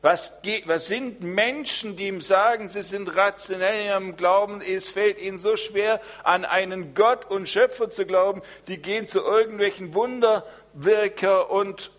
Was, 0.00 0.40
was, 0.66 0.86
sind 0.86 1.22
Menschen, 1.22 1.96
die 1.96 2.06
ihm 2.06 2.20
sagen, 2.20 2.68
sie 2.68 2.84
sind 2.84 3.16
rationell 3.16 3.80
in 3.80 3.86
ihrem 3.86 4.16
Glauben, 4.16 4.60
es 4.60 4.90
fällt 4.90 5.18
ihnen 5.18 5.38
so 5.38 5.56
schwer, 5.56 6.00
an 6.22 6.44
einen 6.44 6.94
Gott 6.94 7.28
und 7.28 7.48
Schöpfer 7.48 7.90
zu 7.90 8.06
glauben, 8.06 8.40
die 8.68 8.78
gehen 8.78 9.08
zu 9.08 9.20
irgendwelchen 9.20 9.94
Wunderwirker 9.94 11.50
und, 11.50 11.90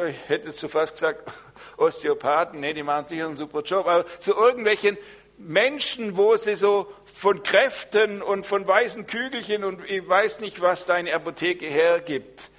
äh, 0.00 0.10
ich 0.10 0.16
hätte 0.26 0.52
zu 0.52 0.68
fast 0.68 0.94
gesagt, 0.94 1.30
Osteopathen, 1.76 2.58
nee, 2.58 2.74
die 2.74 2.82
machen 2.82 3.06
sicher 3.06 3.26
einen 3.26 3.36
super 3.36 3.62
Job, 3.62 3.86
aber 3.86 4.06
zu 4.18 4.34
irgendwelchen 4.34 4.98
Menschen, 5.38 6.16
wo 6.16 6.36
sie 6.36 6.56
so 6.56 6.92
von 7.14 7.44
Kräften 7.44 8.22
und 8.22 8.44
von 8.44 8.66
weißen 8.66 9.06
Kügelchen 9.06 9.62
und 9.62 9.88
ich 9.88 10.06
weiß 10.06 10.40
nicht, 10.40 10.60
was 10.60 10.84
deine 10.84 11.14
Apotheke 11.14 11.66
hergibt. 11.66 12.50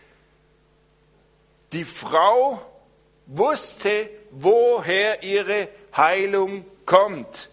Die 1.74 1.84
Frau 1.84 2.62
wusste, 3.28 4.10
woher 4.32 5.24
ihre 5.24 5.67
Heilung 5.96 6.65
kommt. 6.86 7.50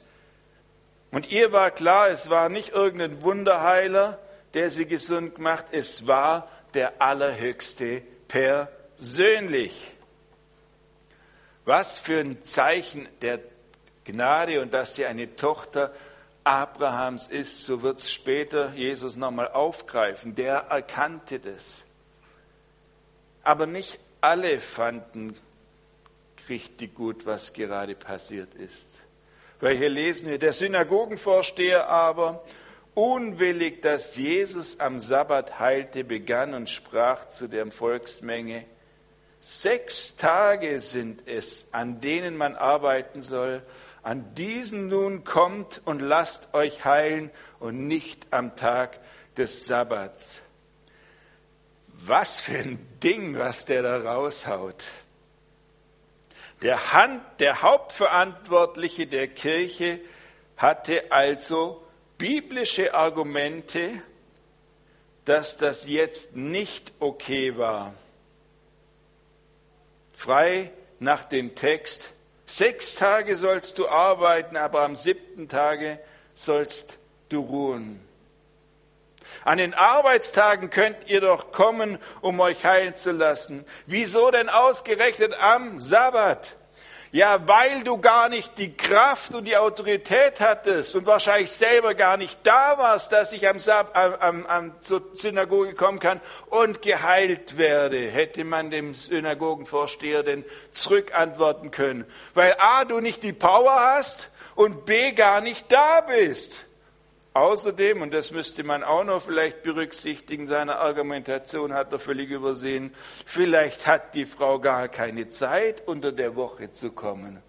Und 1.10 1.30
ihr 1.30 1.52
war 1.52 1.70
klar, 1.70 2.08
es 2.08 2.30
war 2.30 2.48
nicht 2.48 2.70
irgendein 2.70 3.22
Wunderheiler, 3.22 4.18
der 4.54 4.70
sie 4.70 4.86
gesund 4.86 5.36
gemacht, 5.36 5.66
es 5.72 6.06
war 6.06 6.48
der 6.74 7.00
Allerhöchste 7.00 8.02
persönlich. 8.28 9.92
Was 11.64 11.98
für 11.98 12.20
ein 12.20 12.42
Zeichen 12.42 13.08
der 13.20 13.40
Gnade 14.04 14.60
und 14.62 14.72
dass 14.72 14.94
sie 14.94 15.04
eine 15.04 15.36
Tochter 15.36 15.92
Abrahams 16.44 17.26
ist, 17.26 17.64
so 17.64 17.82
wird 17.82 17.98
es 17.98 18.10
später 18.10 18.72
Jesus 18.72 19.16
nochmal 19.16 19.48
aufgreifen. 19.48 20.34
Der 20.34 20.66
erkannte 20.70 21.38
das. 21.40 21.84
Aber 23.42 23.66
nicht 23.66 23.98
alle 24.22 24.60
fanden 24.60 25.36
richtig 26.48 26.94
gut, 26.94 27.26
was 27.26 27.52
gerade 27.52 27.94
passiert 27.94 28.54
ist. 28.54 28.88
Weil 29.60 29.76
hier 29.76 29.88
lesen 29.88 30.30
wir, 30.30 30.38
der 30.38 30.52
Synagogenvorsteher 30.52 31.88
aber, 31.88 32.44
unwillig, 32.94 33.82
dass 33.82 34.16
Jesus 34.16 34.78
am 34.80 35.00
Sabbat 35.00 35.58
heilte, 35.58 36.04
begann 36.04 36.54
und 36.54 36.68
sprach 36.68 37.28
zu 37.28 37.48
der 37.48 37.70
Volksmenge, 37.70 38.64
Sechs 39.40 40.16
Tage 40.16 40.80
sind 40.80 41.22
es, 41.26 41.68
an 41.72 42.00
denen 42.00 42.36
man 42.36 42.56
arbeiten 42.56 43.22
soll. 43.22 43.62
An 44.02 44.34
diesen 44.34 44.88
nun 44.88 45.24
kommt 45.24 45.80
und 45.84 46.00
lasst 46.00 46.54
euch 46.54 46.84
heilen 46.84 47.30
und 47.60 47.86
nicht 47.86 48.26
am 48.30 48.56
Tag 48.56 48.98
des 49.36 49.66
Sabbats. 49.66 50.40
Was 51.86 52.40
für 52.40 52.58
ein 52.58 52.78
Ding, 53.02 53.38
was 53.38 53.64
der 53.64 53.82
da 53.82 53.98
raushaut. 53.98 54.84
Der, 56.62 56.92
Hand, 56.92 57.22
der 57.38 57.62
Hauptverantwortliche 57.62 59.06
der 59.06 59.28
Kirche 59.28 60.00
hatte 60.56 61.12
also 61.12 61.82
biblische 62.16 62.94
Argumente, 62.94 64.02
dass 65.24 65.56
das 65.56 65.86
jetzt 65.86 66.36
nicht 66.36 66.92
okay 66.98 67.56
war. 67.56 67.94
Frei 70.14 70.72
nach 70.98 71.24
dem 71.24 71.54
Text, 71.54 72.10
sechs 72.44 72.96
Tage 72.96 73.36
sollst 73.36 73.78
du 73.78 73.86
arbeiten, 73.88 74.56
aber 74.56 74.82
am 74.82 74.96
siebten 74.96 75.48
Tage 75.48 76.00
sollst 76.34 76.98
du 77.28 77.40
ruhen. 77.40 78.07
An 79.44 79.58
den 79.58 79.74
Arbeitstagen 79.74 80.70
könnt 80.70 80.96
ihr 81.06 81.20
doch 81.20 81.52
kommen, 81.52 81.98
um 82.20 82.40
euch 82.40 82.64
heilen 82.64 82.96
zu 82.96 83.12
lassen. 83.12 83.64
Wieso 83.86 84.30
denn 84.30 84.48
ausgerechnet 84.48 85.34
am 85.38 85.78
Sabbat? 85.78 86.56
Ja, 87.10 87.48
weil 87.48 87.84
du 87.84 87.96
gar 87.98 88.28
nicht 88.28 88.58
die 88.58 88.76
Kraft 88.76 89.34
und 89.34 89.44
die 89.44 89.56
Autorität 89.56 90.40
hattest 90.40 90.94
und 90.94 91.06
wahrscheinlich 91.06 91.50
selber 91.50 91.94
gar 91.94 92.18
nicht 92.18 92.38
da 92.42 92.76
warst, 92.76 93.12
dass 93.12 93.32
ich 93.32 93.48
am, 93.48 93.58
Sab 93.58 93.96
am, 93.96 94.44
am, 94.44 94.80
zur 94.82 95.02
Synagoge 95.14 95.74
kommen 95.74 96.00
kann 96.00 96.20
und 96.50 96.82
geheilt 96.82 97.56
werde, 97.56 97.98
hätte 97.98 98.44
man 98.44 98.70
dem 98.70 98.94
Synagogenvorsteher 98.94 100.22
denn 100.22 100.44
zurückantworten 100.72 101.70
können. 101.70 102.04
Weil 102.34 102.54
A, 102.58 102.84
du 102.84 103.00
nicht 103.00 103.22
die 103.22 103.32
Power 103.32 103.74
hast 103.74 104.30
und 104.54 104.84
B, 104.84 105.12
gar 105.12 105.40
nicht 105.40 105.72
da 105.72 106.02
bist. 106.02 106.67
Außerdem, 107.38 108.02
und 108.02 108.12
das 108.12 108.32
müsste 108.32 108.64
man 108.64 108.82
auch 108.82 109.04
noch 109.04 109.22
vielleicht 109.22 109.62
berücksichtigen, 109.62 110.48
seine 110.48 110.78
Argumentation 110.78 111.72
hat 111.72 111.92
er 111.92 112.00
völlig 112.00 112.30
übersehen, 112.30 112.92
vielleicht 113.26 113.86
hat 113.86 114.16
die 114.16 114.26
Frau 114.26 114.58
gar 114.58 114.88
keine 114.88 115.28
Zeit, 115.28 115.86
unter 115.86 116.10
der 116.10 116.34
Woche 116.34 116.72
zu 116.72 116.90
kommen. 116.90 117.40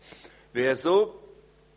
Wer 0.54 0.75
so 0.75 1.19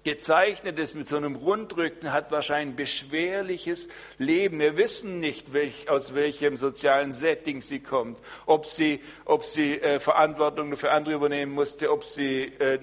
gezeichnet 0.05 0.79
ist 0.79 0.95
mit 0.95 1.07
so 1.07 1.17
einem 1.17 1.37
Rundrücken, 1.37 2.13
hat 2.13 2.31
wahrscheinlich 2.31 2.75
ein 2.75 2.77
beschwerliches 2.77 3.89
Leben. 4.19 4.59
Wir 4.59 4.77
wissen 4.77 5.19
nicht, 5.19 5.55
welch, 5.55 5.89
aus 5.89 6.15
welchem 6.15 6.59
sozialen 6.59 7.13
Setting 7.13 7.63
sie 7.63 7.81
kommt, 7.81 8.19
ob 8.45 8.67
sie, 8.67 9.01
ob 9.25 9.43
sie 9.43 9.81
äh, 9.81 10.01
Verantwortung 10.01 10.77
für 10.77 10.91
andere 10.91 11.15
übernehmen 11.15 11.53
musste, 11.53 11.91
ob 11.91 12.05
sie 12.05 12.43
äh, 12.59 12.79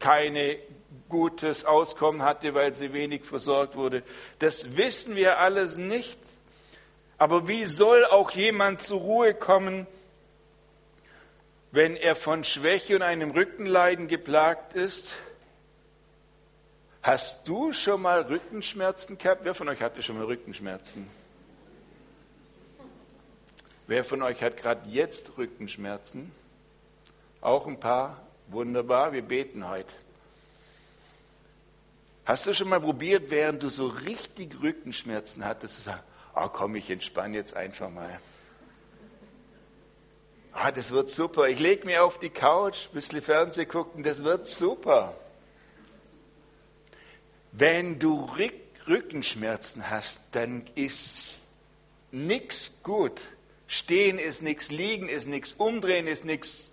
keine 0.00 0.58
gutes 1.14 1.64
Auskommen 1.64 2.22
hatte, 2.22 2.54
weil 2.54 2.74
sie 2.74 2.92
wenig 2.92 3.24
versorgt 3.24 3.76
wurde. 3.76 4.02
Das 4.40 4.76
wissen 4.76 5.14
wir 5.14 5.38
alles 5.38 5.76
nicht. 5.76 6.18
Aber 7.18 7.46
wie 7.46 7.66
soll 7.66 8.04
auch 8.04 8.32
jemand 8.32 8.82
zur 8.82 8.98
Ruhe 8.98 9.32
kommen, 9.32 9.86
wenn 11.70 11.94
er 11.94 12.16
von 12.16 12.42
Schwäche 12.42 12.96
und 12.96 13.02
einem 13.02 13.30
Rückenleiden 13.30 14.08
geplagt 14.08 14.72
ist? 14.74 15.08
Hast 17.00 17.46
du 17.46 17.72
schon 17.72 18.02
mal 18.02 18.22
Rückenschmerzen 18.22 19.16
gehabt? 19.16 19.44
Wer 19.44 19.54
von 19.54 19.68
euch 19.68 19.80
hatte 19.80 20.02
schon 20.02 20.18
mal 20.18 20.24
Rückenschmerzen? 20.24 21.08
Wer 23.86 24.04
von 24.04 24.20
euch 24.22 24.42
hat 24.42 24.56
gerade 24.56 24.88
jetzt 24.88 25.38
Rückenschmerzen? 25.38 26.32
Auch 27.40 27.68
ein 27.68 27.78
paar? 27.78 28.20
Wunderbar, 28.48 29.12
wir 29.12 29.22
beten 29.22 29.68
heute. 29.68 30.03
Hast 32.24 32.46
du 32.46 32.54
schon 32.54 32.70
mal 32.70 32.80
probiert, 32.80 33.30
während 33.30 33.62
du 33.62 33.68
so 33.68 33.86
richtig 33.86 34.62
Rückenschmerzen 34.62 35.44
hattest, 35.44 35.76
zu 35.76 35.82
sagen, 35.82 36.02
oh 36.34 36.48
komm, 36.48 36.74
ich 36.74 36.88
entspanne 36.88 37.36
jetzt 37.36 37.54
einfach 37.54 37.90
mal. 37.90 38.18
Ah, 40.52 40.70
das 40.70 40.90
wird 40.90 41.10
super. 41.10 41.48
Ich 41.48 41.58
lege 41.58 41.84
mich 41.84 41.98
auf 41.98 42.18
die 42.18 42.30
Couch, 42.30 42.86
ein 42.86 42.94
bisschen 42.94 43.20
Fernsehen 43.20 43.68
gucken, 43.68 44.02
das 44.02 44.24
wird 44.24 44.46
super. 44.46 45.14
Wenn 47.52 47.98
du 47.98 48.30
Rückenschmerzen 48.88 49.90
hast, 49.90 50.22
dann 50.32 50.64
ist 50.74 51.42
nichts 52.10 52.80
gut. 52.82 53.20
Stehen 53.66 54.18
ist 54.18 54.42
nichts, 54.42 54.70
liegen 54.70 55.08
ist 55.08 55.26
nichts, 55.26 55.54
umdrehen 55.54 56.06
ist 56.06 56.24
nichts, 56.24 56.70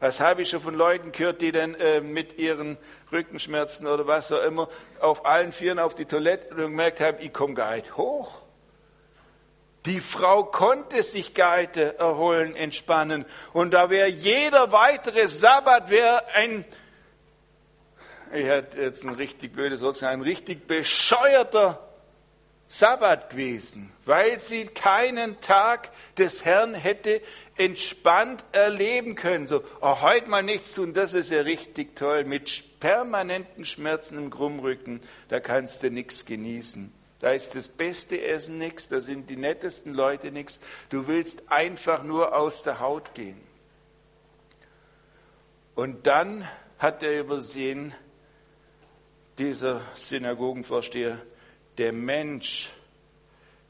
was 0.00 0.20
habe 0.20 0.42
ich 0.42 0.50
schon 0.50 0.60
von 0.60 0.74
Leuten 0.74 1.12
gehört, 1.12 1.40
die 1.40 1.50
dann 1.50 1.74
äh, 1.76 2.00
mit 2.00 2.38
ihren 2.38 2.76
Rückenschmerzen 3.14 3.86
oder 3.86 4.06
was 4.06 4.30
auch 4.32 4.42
immer 4.42 4.68
auf 5.00 5.24
allen 5.24 5.52
Vieren 5.52 5.78
auf 5.78 5.94
die 5.94 6.04
Toilette 6.04 6.50
und 6.50 6.58
gemerkt 6.58 7.00
haben, 7.00 7.18
ich 7.20 7.32
komme 7.32 7.54
gar 7.54 7.74
nicht 7.74 7.96
hoch. 7.96 8.42
Die 9.86 10.00
Frau 10.00 10.44
konnte 10.44 11.02
sich 11.02 11.34
nicht 11.34 11.98
erholen, 11.98 12.56
entspannen. 12.56 13.26
Und 13.52 13.72
da 13.72 13.90
wäre 13.90 14.08
jeder 14.08 14.72
weitere 14.72 15.28
Sabbat 15.28 15.90
wäre 15.90 16.26
ein, 16.34 16.64
ich 18.32 18.46
hätte 18.46 18.80
jetzt 18.80 19.04
ein 19.04 19.14
richtig 19.14 19.52
blödes 19.52 19.82
Wort, 19.82 20.02
ein 20.02 20.22
richtig 20.22 20.66
bescheuerter 20.66 21.93
Sabbat 22.78 23.30
gewesen, 23.30 23.92
weil 24.04 24.40
sie 24.40 24.66
keinen 24.66 25.40
Tag 25.40 25.92
des 26.18 26.44
Herrn 26.44 26.74
hätte 26.74 27.22
entspannt 27.56 28.44
erleben 28.50 29.14
können. 29.14 29.46
So, 29.46 29.62
oh, 29.80 30.00
heute 30.00 30.28
mal 30.28 30.42
nichts 30.42 30.74
tun, 30.74 30.92
das 30.92 31.14
ist 31.14 31.30
ja 31.30 31.42
richtig 31.42 31.94
toll. 31.94 32.24
Mit 32.24 32.80
permanenten 32.80 33.64
Schmerzen 33.64 34.18
im 34.18 34.30
Krummrücken, 34.30 35.00
da 35.28 35.38
kannst 35.38 35.84
du 35.84 35.90
nichts 35.92 36.24
genießen. 36.24 36.92
Da 37.20 37.30
ist 37.30 37.54
das 37.54 37.68
beste 37.68 38.20
Essen 38.20 38.58
nichts, 38.58 38.88
da 38.88 39.00
sind 39.00 39.30
die 39.30 39.36
nettesten 39.36 39.94
Leute 39.94 40.32
nichts. 40.32 40.58
Du 40.90 41.06
willst 41.06 41.52
einfach 41.52 42.02
nur 42.02 42.36
aus 42.36 42.64
der 42.64 42.80
Haut 42.80 43.14
gehen. 43.14 43.40
Und 45.76 46.08
dann 46.08 46.48
hat 46.78 47.04
er 47.04 47.20
übersehen, 47.20 47.94
dieser 49.38 49.80
Synagogenvorsteher, 49.94 51.18
der 51.78 51.92
Mensch 51.92 52.70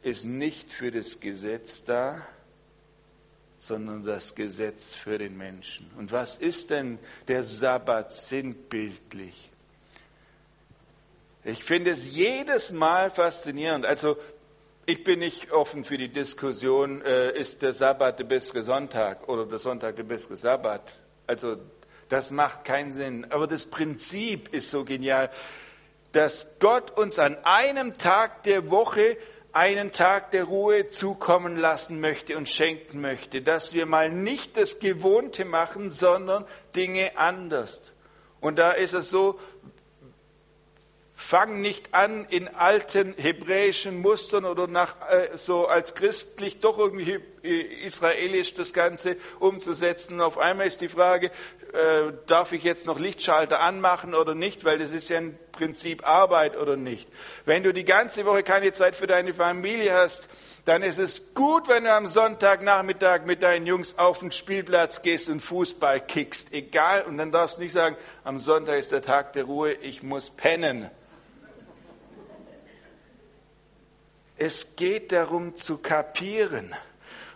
ist 0.02 0.24
nicht 0.24 0.72
für 0.72 0.90
das 0.90 1.20
Gesetz 1.20 1.84
da, 1.84 2.26
sondern 3.58 4.04
das 4.04 4.34
Gesetz 4.34 4.94
für 4.94 5.18
den 5.18 5.36
Menschen. 5.38 5.90
Und 5.96 6.12
was 6.12 6.36
ist 6.36 6.70
denn 6.70 6.98
der 7.28 7.42
Sabbat 7.42 8.12
sinnbildlich? 8.12 9.50
Ich 11.44 11.64
finde 11.64 11.90
es 11.90 12.14
jedes 12.14 12.72
Mal 12.72 13.10
faszinierend. 13.10 13.86
Also 13.86 14.16
Ich 14.86 15.02
bin 15.02 15.20
nicht 15.20 15.50
offen 15.50 15.82
für 15.82 15.96
die 15.96 16.10
Diskussion, 16.10 17.00
äh, 17.00 17.30
ist 17.38 17.62
der 17.62 17.72
Sabbat 17.72 18.18
der 18.18 18.24
bessere 18.24 18.62
Sonntag 18.62 19.26
oder 19.30 19.46
der 19.46 19.58
Sonntag 19.58 19.96
der 19.96 20.02
bessere 20.02 20.36
Sabbat. 20.36 20.82
Also 21.26 21.56
das 22.10 22.30
macht 22.30 22.64
keinen 22.64 22.92
Sinn. 22.92 23.26
Aber 23.30 23.46
das 23.46 23.64
Prinzip 23.64 24.52
ist 24.52 24.70
so 24.70 24.84
genial, 24.84 25.30
dass 26.14 26.58
Gott 26.58 26.90
uns 26.96 27.18
an 27.18 27.36
einem 27.44 27.98
Tag 27.98 28.42
der 28.44 28.70
Woche 28.70 29.16
einen 29.52 29.92
Tag 29.92 30.32
der 30.32 30.44
Ruhe 30.44 30.88
zukommen 30.88 31.56
lassen 31.56 32.00
möchte 32.00 32.36
und 32.36 32.48
schenken 32.48 33.00
möchte, 33.00 33.40
dass 33.40 33.72
wir 33.72 33.86
mal 33.86 34.10
nicht 34.10 34.56
das 34.56 34.80
Gewohnte 34.80 35.44
machen, 35.44 35.90
sondern 35.90 36.44
Dinge 36.74 37.16
anders. 37.16 37.92
Und 38.40 38.56
da 38.56 38.72
ist 38.72 38.94
es 38.94 39.10
so, 39.10 39.38
Fang 41.16 41.60
nicht 41.60 41.94
an, 41.94 42.24
in 42.24 42.48
alten 42.48 43.14
hebräischen 43.16 44.00
Mustern 44.02 44.44
oder 44.44 44.66
nach, 44.66 44.96
äh, 45.08 45.30
so 45.36 45.66
als 45.66 45.94
christlich 45.94 46.58
doch 46.58 46.76
irgendwie 46.76 47.20
israelisch 47.44 48.54
das 48.54 48.72
Ganze 48.72 49.16
umzusetzen. 49.38 50.20
Auf 50.20 50.38
einmal 50.38 50.66
ist 50.66 50.80
die 50.80 50.88
Frage, 50.88 51.30
äh, 51.72 52.12
darf 52.26 52.52
ich 52.52 52.64
jetzt 52.64 52.86
noch 52.86 52.98
Lichtschalter 52.98 53.60
anmachen 53.60 54.14
oder 54.14 54.34
nicht, 54.34 54.64
weil 54.64 54.78
das 54.78 54.92
ist 54.92 55.08
ja 55.10 55.18
im 55.18 55.36
Prinzip 55.52 56.06
Arbeit 56.06 56.56
oder 56.56 56.76
nicht. 56.76 57.08
Wenn 57.44 57.62
du 57.62 57.72
die 57.72 57.84
ganze 57.84 58.24
Woche 58.24 58.42
keine 58.42 58.72
Zeit 58.72 58.96
für 58.96 59.06
deine 59.06 59.34
Familie 59.34 59.92
hast, 59.92 60.28
dann 60.64 60.82
ist 60.82 60.98
es 60.98 61.34
gut, 61.34 61.68
wenn 61.68 61.84
du 61.84 61.92
am 61.92 62.06
Sonntagnachmittag 62.06 63.26
mit 63.26 63.42
deinen 63.42 63.66
Jungs 63.66 63.98
auf 63.98 64.20
den 64.20 64.32
Spielplatz 64.32 65.02
gehst 65.02 65.28
und 65.28 65.40
Fußball 65.40 66.00
kickst. 66.00 66.52
Egal, 66.54 67.02
und 67.02 67.18
dann 67.18 67.30
darfst 67.30 67.58
du 67.58 67.62
nicht 67.62 67.72
sagen, 67.72 67.96
am 68.24 68.38
Sonntag 68.38 68.78
ist 68.78 68.90
der 68.90 69.02
Tag 69.02 69.34
der 69.34 69.44
Ruhe, 69.44 69.72
ich 69.72 70.02
muss 70.02 70.30
pennen. 70.30 70.90
Es 74.36 74.74
geht 74.74 75.12
darum 75.12 75.54
zu 75.54 75.78
kapieren. 75.78 76.74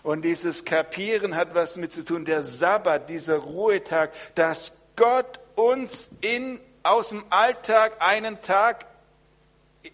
Und 0.02 0.22
dieses 0.22 0.64
Kapieren 0.64 1.34
hat 1.34 1.54
was 1.54 1.76
mit 1.76 1.92
zu 1.92 2.04
tun, 2.04 2.24
der 2.24 2.42
Sabbat, 2.42 3.10
dieser 3.10 3.36
Ruhetag, 3.36 4.12
dass 4.34 4.78
Gott 4.96 5.40
uns 5.54 6.08
in, 6.20 6.60
aus 6.82 7.10
dem 7.10 7.24
Alltag 7.30 8.00
einen 8.00 8.40
Tag 8.42 8.86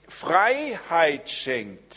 Freiheit 0.08 1.30
schenkt. 1.30 1.96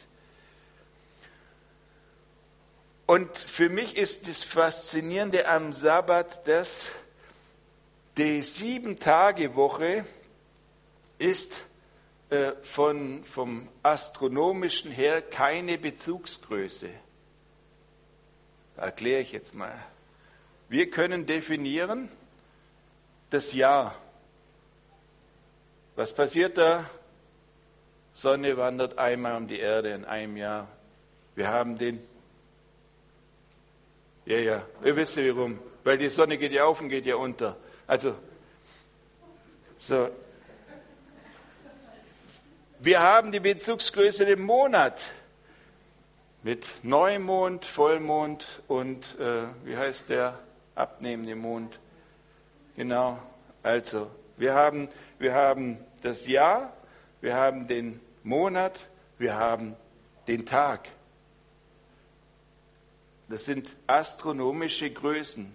Und 3.05 3.37
für 3.37 3.69
mich 3.69 3.95
ist 3.95 4.27
das 4.27 4.43
Faszinierende 4.43 5.47
am 5.47 5.71
Sabbat, 5.71 6.45
dass 6.47 6.87
die 8.17 8.41
Sieben-Tage-Woche 8.41 10.05
ist 11.17 11.65
äh, 12.29 12.51
von, 12.61 13.23
vom 13.23 13.69
astronomischen 13.83 14.91
her 14.91 15.21
keine 15.21 15.77
Bezugsgröße. 15.77 16.89
Erkläre 18.77 19.21
ich 19.21 19.31
jetzt 19.31 19.55
mal. 19.55 19.73
Wir 20.69 20.89
können 20.89 21.25
definieren 21.25 22.09
das 23.29 23.53
Jahr. 23.53 23.95
Was 25.95 26.13
passiert 26.13 26.57
da? 26.57 26.89
Sonne 28.13 28.57
wandert 28.57 28.97
einmal 28.97 29.35
um 29.35 29.47
die 29.47 29.59
Erde 29.59 29.91
in 29.91 30.05
einem 30.05 30.37
Jahr. 30.37 30.67
Wir 31.35 31.49
haben 31.49 31.77
den. 31.77 31.99
Ja, 34.25 34.37
ja, 34.37 34.65
ihr 34.83 34.95
wisst 34.95 35.15
ja 35.15 35.35
warum. 35.35 35.59
Weil 35.83 35.97
die 35.97 36.09
Sonne 36.09 36.37
geht 36.37 36.51
ja 36.51 36.65
auf 36.65 36.81
und 36.81 36.89
geht 36.89 37.05
ja 37.05 37.15
unter. 37.15 37.55
Also, 37.85 38.15
so, 39.77 40.09
wir 42.79 42.99
haben 42.99 43.31
die 43.31 43.39
Bezugsgröße 43.39 44.23
im 44.25 44.41
Monat 44.41 45.01
mit 46.43 46.65
Neumond, 46.83 47.65
Vollmond 47.65 48.61
und 48.67 49.19
äh, 49.19 49.47
wie 49.63 49.75
heißt 49.75 50.09
der 50.09 50.39
abnehmende 50.75 51.35
Mond? 51.35 51.79
Genau, 52.75 53.19
also 53.63 54.09
wir 54.37 54.53
haben, 54.53 54.87
wir 55.19 55.33
haben 55.33 55.77
das 56.01 56.27
Jahr, 56.27 56.73
wir 57.21 57.35
haben 57.35 57.67
den 57.67 57.99
Monat, 58.23 58.87
wir 59.17 59.35
haben 59.35 59.75
den 60.27 60.45
Tag. 60.45 60.89
Das 63.29 63.45
sind 63.45 63.75
astronomische 63.87 64.89
Größen. 64.89 65.53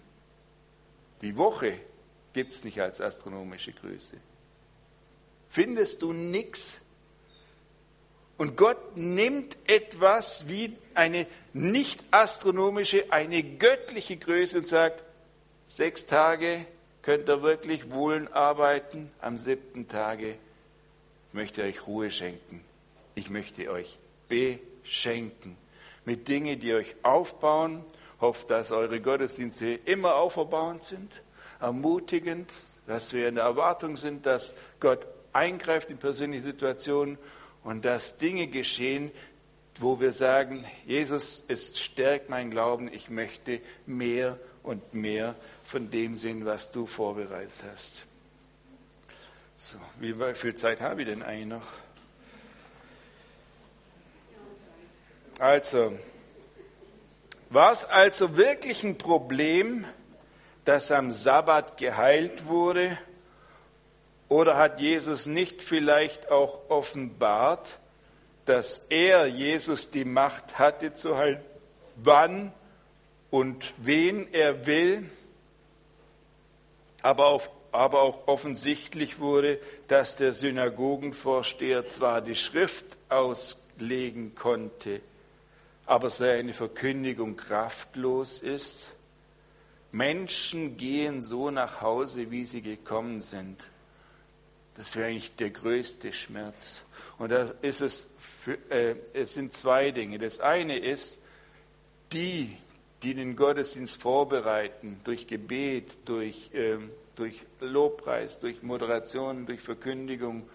Die 1.22 1.36
Woche 1.36 1.78
gibt 2.32 2.52
es 2.52 2.64
nicht 2.64 2.80
als 2.80 3.00
astronomische 3.00 3.72
Größe. 3.72 4.16
Findest 5.48 6.02
du 6.02 6.12
nichts 6.12 6.80
und 8.42 8.56
Gott 8.56 8.96
nimmt 8.96 9.56
etwas 9.68 10.48
wie 10.48 10.76
eine 10.94 11.28
nicht 11.52 12.02
astronomische, 12.10 13.04
eine 13.12 13.40
göttliche 13.40 14.16
Größe 14.16 14.58
und 14.58 14.66
sagt, 14.66 15.04
sechs 15.68 16.06
Tage 16.06 16.66
könnt 17.02 17.28
ihr 17.28 17.42
wirklich 17.42 17.92
wohlen 17.92 18.26
arbeiten, 18.32 19.12
am 19.20 19.38
siebten 19.38 19.86
Tage 19.86 20.34
möchte 21.30 21.62
ich 21.62 21.78
euch 21.78 21.86
Ruhe 21.86 22.10
schenken. 22.10 22.64
Ich 23.14 23.30
möchte 23.30 23.70
euch 23.70 23.96
beschenken 24.28 25.56
mit 26.04 26.26
Dingen, 26.26 26.58
die 26.58 26.74
euch 26.74 26.96
aufbauen. 27.04 27.84
Hofft, 28.20 28.50
dass 28.50 28.72
eure 28.72 29.00
Gottesdienste 29.00 29.78
immer 29.84 30.16
auferbauend 30.16 30.82
sind, 30.82 31.22
ermutigend, 31.60 32.52
dass 32.88 33.12
wir 33.12 33.28
in 33.28 33.36
der 33.36 33.44
Erwartung 33.44 33.96
sind, 33.96 34.26
dass 34.26 34.52
Gott 34.80 35.06
eingreift 35.32 35.90
in 35.90 35.98
persönliche 35.98 36.42
Situationen 36.42 37.18
und 37.64 37.84
dass 37.84 38.18
Dinge 38.18 38.46
geschehen, 38.46 39.10
wo 39.76 40.00
wir 40.00 40.12
sagen, 40.12 40.64
Jesus, 40.86 41.44
es 41.48 41.78
stärkt 41.78 42.28
mein 42.28 42.50
Glauben, 42.50 42.92
ich 42.92 43.08
möchte 43.10 43.60
mehr 43.86 44.38
und 44.62 44.94
mehr 44.94 45.34
von 45.64 45.90
dem 45.90 46.14
sehen, 46.14 46.44
was 46.44 46.70
du 46.70 46.86
vorbereitet 46.86 47.52
hast. 47.72 48.04
So, 49.56 49.78
wie 50.00 50.14
viel 50.34 50.54
Zeit 50.54 50.80
habe 50.80 51.02
ich 51.02 51.08
denn 51.08 51.22
eigentlich 51.22 51.46
noch? 51.46 51.66
Also, 55.38 55.98
war 57.50 57.72
es 57.72 57.84
also 57.84 58.36
wirklich 58.36 58.82
ein 58.84 58.98
Problem, 58.98 59.84
dass 60.64 60.90
am 60.90 61.10
Sabbat 61.10 61.76
geheilt 61.76 62.46
wurde? 62.46 62.98
Oder 64.32 64.56
hat 64.56 64.80
Jesus 64.80 65.26
nicht 65.26 65.62
vielleicht 65.62 66.30
auch 66.30 66.70
offenbart, 66.70 67.78
dass 68.46 68.86
er, 68.88 69.26
Jesus, 69.26 69.90
die 69.90 70.06
Macht 70.06 70.58
hatte 70.58 70.94
zu 70.94 71.18
heilen, 71.18 71.42
wann 71.96 72.50
und 73.30 73.74
wen 73.76 74.32
er 74.32 74.64
will? 74.64 75.04
Aber, 77.02 77.26
auf, 77.26 77.50
aber 77.72 78.00
auch 78.00 78.26
offensichtlich 78.26 79.18
wurde, 79.18 79.60
dass 79.88 80.16
der 80.16 80.32
Synagogenvorsteher 80.32 81.86
zwar 81.86 82.22
die 82.22 82.34
Schrift 82.34 82.86
auslegen 83.10 84.34
konnte, 84.34 85.02
aber 85.84 86.08
seine 86.08 86.54
Verkündigung 86.54 87.36
kraftlos 87.36 88.40
ist. 88.40 88.94
Menschen 89.90 90.78
gehen 90.78 91.20
so 91.20 91.50
nach 91.50 91.82
Hause, 91.82 92.30
wie 92.30 92.46
sie 92.46 92.62
gekommen 92.62 93.20
sind. 93.20 93.62
Das 94.76 94.96
wäre 94.96 95.08
eigentlich 95.08 95.34
der 95.36 95.50
größte 95.50 96.12
Schmerz. 96.12 96.80
Und 97.18 97.30
da 97.30 97.50
ist 97.60 97.80
es, 97.80 98.06
für, 98.18 98.58
äh, 98.70 98.96
es 99.12 99.34
sind 99.34 99.52
zwei 99.52 99.90
Dinge. 99.90 100.18
Das 100.18 100.40
eine 100.40 100.78
ist, 100.78 101.18
die, 102.12 102.56
die 103.02 103.14
den 103.14 103.36
Gottesdienst 103.36 104.00
vorbereiten, 104.00 104.98
durch 105.04 105.26
Gebet, 105.26 105.96
durch, 106.06 106.52
äh, 106.54 106.78
durch 107.16 107.40
Lobpreis, 107.60 108.40
durch 108.40 108.62
Moderation, 108.62 109.44
durch 109.46 109.60
Verkündigung, 109.60 110.48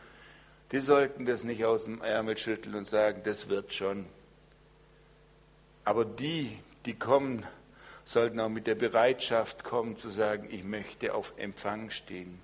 die 0.71 0.79
sollten 0.79 1.25
das 1.25 1.43
nicht 1.43 1.63
aus 1.63 1.85
dem 1.85 2.01
Ärmel 2.01 2.37
schütteln 2.37 2.75
und 2.75 2.87
sagen, 2.87 3.21
das 3.23 3.47
wird 3.47 3.73
schon. 3.73 4.05
Aber 5.85 6.03
die, 6.03 6.57
die 6.85 6.95
kommen, 6.95 7.45
sollten 8.03 8.39
auch 8.39 8.49
mit 8.49 8.67
der 8.67 8.75
Bereitschaft 8.75 9.63
kommen 9.63 9.95
zu 9.95 10.09
sagen, 10.09 10.47
ich 10.51 10.63
möchte 10.63 11.13
auf 11.13 11.33
Empfang 11.37 11.89
stehen 11.91 12.41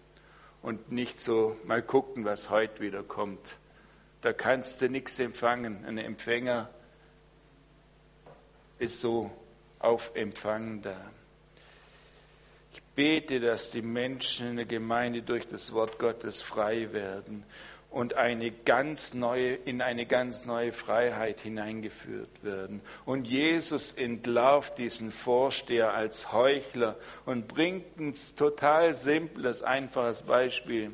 und 0.63 0.91
nicht 0.91 1.19
so 1.19 1.57
mal 1.65 1.83
gucken, 1.83 2.25
was 2.25 2.49
heute 2.49 2.79
wieder 2.81 3.03
kommt. 3.03 3.57
Da 4.21 4.33
kannst 4.33 4.81
du 4.81 4.89
nichts 4.89 5.19
empfangen. 5.19 5.85
Ein 5.85 5.97
Empfänger 5.99 6.69
ist 8.79 9.01
so 9.01 9.29
auf 9.79 10.11
Empfang 10.15 10.81
da. 10.81 10.95
Ich 12.71 12.81
bete, 12.95 13.39
dass 13.39 13.71
die 13.71 13.81
Menschen 13.81 14.51
in 14.51 14.55
der 14.55 14.65
Gemeinde 14.65 15.21
durch 15.21 15.45
das 15.45 15.73
Wort 15.73 15.99
Gottes 15.99 16.41
frei 16.41 16.93
werden 16.93 17.43
und 17.93 18.15
eine 18.15 18.49
ganz 18.49 19.13
neue, 19.13 19.53
in 19.53 19.81
eine 19.81 20.07
ganz 20.07 20.47
neue 20.47 20.71
Freiheit 20.71 21.39
hineingeführt 21.39 22.43
werden. 22.43 22.81
Und 23.05 23.25
Jesus 23.25 23.93
entlarvt 23.93 24.79
diesen 24.79 25.11
Vorsteher 25.11 25.93
als 25.93 26.33
Heuchler 26.33 26.97
und 27.27 27.47
bringt 27.47 27.99
ein 27.99 28.13
total 28.35 28.95
simples, 28.95 29.61
einfaches 29.61 30.23
Beispiel. 30.23 30.91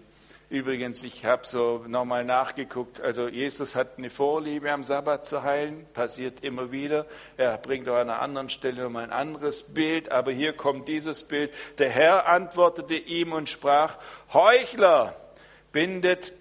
Übrigens, 0.49 1.03
ich 1.03 1.23
habe 1.25 1.45
so 1.45 1.85
nochmal 1.87 2.25
nachgeguckt. 2.25 2.99
Also 2.99 3.29
Jesus 3.29 3.75
hat 3.75 3.97
eine 3.97 4.09
Vorliebe 4.09 4.69
am 4.69 4.83
Sabbat 4.83 5.25
zu 5.25 5.43
heilen, 5.43 5.85
passiert 5.93 6.43
immer 6.43 6.71
wieder. 6.71 7.05
Er 7.37 7.57
bringt 7.57 7.87
auch 7.87 7.95
an 7.95 8.09
einer 8.09 8.21
anderen 8.21 8.49
Stelle 8.49 8.83
nochmal 8.83 9.05
ein 9.05 9.11
anderes 9.11 9.63
Bild, 9.63 10.11
aber 10.11 10.31
hier 10.31 10.51
kommt 10.53 10.89
dieses 10.89 11.23
Bild. 11.23 11.53
Der 11.77 11.91
Herr 11.91 12.27
antwortete 12.27 12.95
ihm 12.95 13.31
und 13.31 13.47
sprach, 13.47 13.99
Heuchler, 14.33 15.15
bindet 15.71 16.33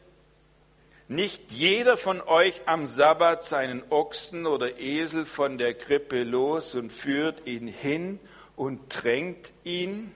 nicht 1.08 1.50
jeder 1.50 1.96
von 1.96 2.20
euch 2.20 2.62
am 2.66 2.86
Sabbat 2.86 3.44
seinen 3.44 3.82
Ochsen 3.90 4.46
oder 4.46 4.78
Esel 4.78 5.24
von 5.26 5.58
der 5.58 5.74
Krippe 5.74 6.22
los 6.22 6.74
und 6.74 6.92
führt 6.92 7.46
ihn 7.46 7.66
hin 7.66 8.20
und 8.56 8.80
drängt 8.88 9.52
ihn? 9.64 10.14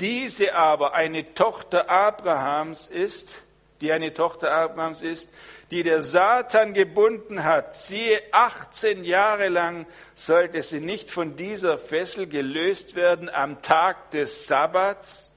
diese 0.00 0.54
aber 0.54 0.94
eine 0.94 1.34
Tochter 1.34 1.88
Abrahams 1.90 2.86
ist, 2.86 3.42
die 3.80 3.92
eine 3.92 4.12
Tochter 4.12 4.52
Abrahams 4.52 5.02
ist, 5.02 5.30
die 5.70 5.82
der 5.82 6.02
Satan 6.02 6.74
gebunden 6.74 7.44
hat, 7.44 7.76
siehe, 7.76 8.20
18 8.32 9.04
Jahre 9.04 9.48
lang 9.48 9.86
sollte 10.14 10.62
sie 10.62 10.80
nicht 10.80 11.10
von 11.10 11.36
dieser 11.36 11.78
Fessel 11.78 12.26
gelöst 12.26 12.94
werden 12.94 13.28
am 13.28 13.62
Tag 13.62 14.10
des 14.10 14.46
Sabbats. 14.46 15.29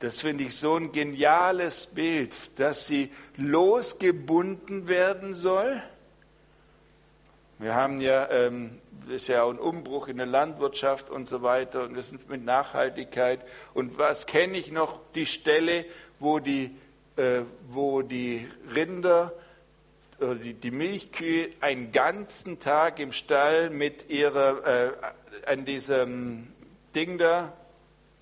Das 0.00 0.22
finde 0.22 0.44
ich 0.44 0.56
so 0.56 0.76
ein 0.76 0.92
geniales 0.92 1.86
Bild, 1.86 2.58
dass 2.58 2.86
sie 2.86 3.10
losgebunden 3.36 4.88
werden 4.88 5.34
soll. 5.34 5.82
Wir 7.58 7.74
haben 7.74 8.00
ja 8.00 8.30
ähm, 8.30 8.80
ist 9.10 9.28
ja 9.28 9.46
ein 9.46 9.58
Umbruch 9.58 10.08
in 10.08 10.16
der 10.16 10.26
Landwirtschaft 10.26 11.10
und 11.10 11.28
so 11.28 11.42
weiter 11.42 11.82
und 11.82 11.94
wir 11.94 12.02
sind 12.02 12.28
mit 12.30 12.44
Nachhaltigkeit. 12.44 13.40
Und 13.74 13.98
was 13.98 14.26
kenne 14.26 14.56
ich 14.56 14.72
noch? 14.72 15.00
Die 15.14 15.26
Stelle, 15.26 15.84
wo 16.18 16.38
die, 16.38 16.70
äh, 17.16 17.42
wo 17.68 18.02
die 18.02 18.48
Rinder 18.74 19.32
oder 20.18 20.36
die, 20.36 20.54
die, 20.54 20.70
Milchkühe 20.70 21.50
einen 21.60 21.92
ganzen 21.92 22.58
Tag 22.58 23.00
im 23.00 23.12
Stall 23.12 23.70
mit 23.70 24.08
ihrer, 24.08 24.66
äh, 24.66 24.92
an 25.46 25.64
diesem 25.64 26.48
Ding 26.94 27.18
da 27.18 27.52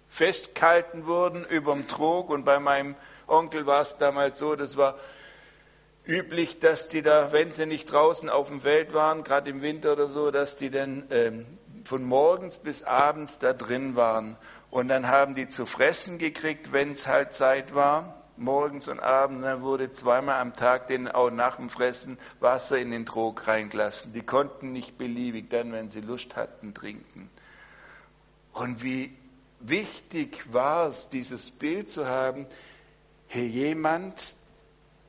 festgehalten 0.09 1.07
wurden 1.07 1.45
überm 1.45 1.87
Trog 1.87 2.31
und 2.31 2.45
bei 2.45 2.59
meinem 2.59 2.97
Onkel 3.27 3.67
war 3.67 3.83
es 3.83 3.99
damals 3.99 4.39
so, 4.39 4.57
das 4.57 4.77
war 4.77 4.97
üblich, 6.07 6.59
dass 6.59 6.89
die 6.89 7.03
da, 7.03 7.33
wenn 7.33 7.53
sie 7.53 7.67
nicht 7.67 7.93
draußen 7.93 8.31
auf 8.31 8.49
dem 8.49 8.63
Feld 8.63 8.95
waren, 8.95 9.23
gerade 9.23 9.51
im 9.51 9.61
Winter 9.61 9.93
oder 9.93 10.09
so, 10.09 10.31
dass 10.31 10.57
die 10.57 10.71
dann 10.71 11.05
ähm, 11.11 11.47
von 11.85 12.03
morgens 12.03 12.59
bis 12.59 12.83
abends 12.83 13.39
da 13.39 13.53
drin 13.53 13.95
waren. 13.95 14.37
Und 14.71 14.89
dann 14.89 15.09
haben 15.09 15.35
die 15.35 15.49
zu 15.49 15.67
fressen 15.67 16.19
gekriegt, 16.19 16.73
wenn 16.73 16.93
es 16.93 17.07
halt 17.07 17.35
Zeit 17.35 17.75
war, 17.75 18.23
morgens 18.37 18.89
und 18.89 19.01
abends. 19.01 19.43
Dann 19.43 19.63
wurde 19.63 19.91
zweimal 19.91 20.41
am 20.41 20.55
Tag 20.55 20.87
denen 20.87 21.09
auch 21.09 21.31
nach 21.31 21.57
dem 21.57 21.71
Fressen 21.71 22.19
Wasser 22.41 22.79
in 22.79 22.91
den 22.91 23.07
Trog 23.07 23.47
reingelassen. 23.47 24.13
Die 24.13 24.23
konnten 24.23 24.73
nicht 24.73 24.99
beliebig 24.99 25.51
dann, 25.51 25.73
wenn 25.73 25.91
sie 25.91 26.01
Lust 26.01 26.37
hatten, 26.37 26.75
trinken. 26.75 27.31
Und 28.53 28.83
wie 28.83 29.15
wichtig 29.61 30.53
war 30.53 30.89
es, 30.89 31.09
dieses 31.09 31.51
Bild 31.51 31.91
zu 31.91 32.07
haben, 32.07 32.47
hier 33.29 33.47
jemand, 33.47 34.35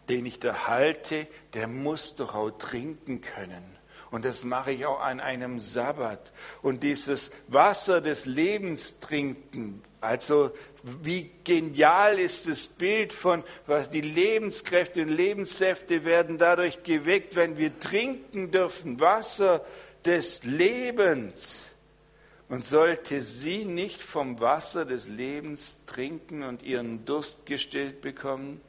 den 0.09 0.25
ich 0.25 0.39
da 0.39 0.67
halte, 0.67 1.27
der 1.53 1.67
muss 1.67 2.15
doch 2.15 2.35
auch 2.35 2.51
trinken 2.51 3.21
können. 3.21 3.63
Und 4.11 4.25
das 4.25 4.43
mache 4.43 4.71
ich 4.71 4.85
auch 4.85 4.99
an 4.99 5.19
einem 5.19 5.59
Sabbat. 5.59 6.31
Und 6.63 6.81
dieses 6.81 7.31
Wasser 7.47 8.01
des 8.01 8.25
Lebens 8.25 8.99
trinken, 8.99 9.83
also 10.01 10.51
wie 10.83 11.29
genial 11.43 12.17
ist 12.19 12.49
das 12.49 12.67
Bild 12.67 13.13
von, 13.13 13.43
was 13.67 13.89
die 13.89 14.01
Lebenskräfte 14.01 15.03
und 15.03 15.09
Lebenssäfte 15.09 16.05
werden 16.05 16.37
dadurch 16.37 16.81
geweckt, 16.83 17.35
wenn 17.35 17.57
wir 17.57 17.77
trinken 17.79 18.49
dürfen. 18.49 18.99
Wasser 18.99 19.63
des 20.05 20.43
Lebens. 20.43 21.68
Und 22.49 22.65
sollte 22.65 23.21
sie 23.21 23.63
nicht 23.63 24.01
vom 24.01 24.39
Wasser 24.39 24.83
des 24.85 25.07
Lebens 25.07 25.79
trinken 25.85 26.43
und 26.43 26.63
ihren 26.63 27.05
Durst 27.05 27.45
gestillt 27.45 28.01
bekommen? 28.01 28.59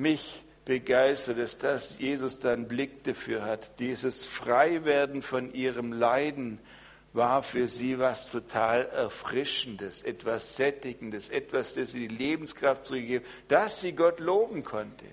mich 0.00 0.42
begeistert 0.64 1.38
es, 1.38 1.58
dass 1.58 1.98
Jesus 1.98 2.40
da 2.40 2.52
einen 2.52 2.68
Blick 2.68 3.04
dafür 3.04 3.44
hat. 3.44 3.78
Dieses 3.78 4.24
Freiwerden 4.24 5.22
von 5.22 5.52
ihrem 5.52 5.92
Leiden 5.92 6.58
war 7.12 7.42
für 7.42 7.66
sie 7.66 7.98
was 7.98 8.30
total 8.30 8.86
Erfrischendes, 8.86 10.02
etwas 10.02 10.56
Sättigendes, 10.56 11.28
etwas, 11.28 11.74
das 11.74 11.90
sie 11.90 12.08
die 12.08 12.14
Lebenskraft 12.14 12.84
zurückgegeben, 12.84 13.26
dass 13.48 13.80
sie 13.80 13.92
Gott 13.92 14.20
loben 14.20 14.62
konnte. 14.62 15.06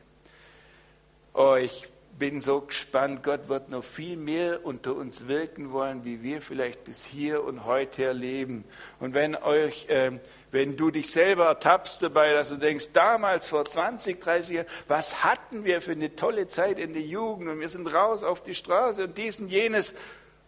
Oh, 1.34 1.56
ich 1.56 1.88
bin 2.18 2.42
so 2.42 2.62
gespannt, 2.62 3.22
Gott 3.22 3.48
wird 3.48 3.70
noch 3.70 3.84
viel 3.84 4.18
mehr 4.18 4.66
unter 4.66 4.96
uns 4.96 5.28
wirken 5.28 5.72
wollen, 5.72 6.04
wie 6.04 6.24
wir 6.24 6.42
vielleicht 6.42 6.84
bis 6.84 7.06
hier 7.06 7.44
und 7.44 7.66
heute 7.66 8.06
erleben. 8.06 8.64
Und 9.00 9.14
wenn 9.14 9.36
euch, 9.36 9.88
äh, 9.90 10.20
wenn 10.52 10.78
du 10.78 10.90
dich 10.90 11.12
selber 11.12 11.46
ertappst 11.46 12.02
dabei, 12.02 12.34
dass 12.34 12.50
du 12.50 12.58
denkst, 12.58 12.90
damals 12.94 13.50
vor 13.50 13.66
20, 13.66 14.20
30 14.20 14.56
Jahren, 14.56 14.68
was 14.88 15.24
hatten 15.24 15.64
wir 15.64 15.82
für 15.82 15.92
eine 15.92 16.16
tolle 16.16 16.48
Zeit 16.48 16.80
in 16.80 16.94
der 16.94 17.04
Jugend 17.04 17.50
und 17.50 17.60
wir 17.60 17.70
sind 17.70 17.94
raus 17.94 18.24
auf 18.24 18.42
die 18.42 18.56
Straße 18.56 19.04
und 19.04 19.18
dies 19.18 19.40
und 19.40 19.50
jenes. 19.50 19.94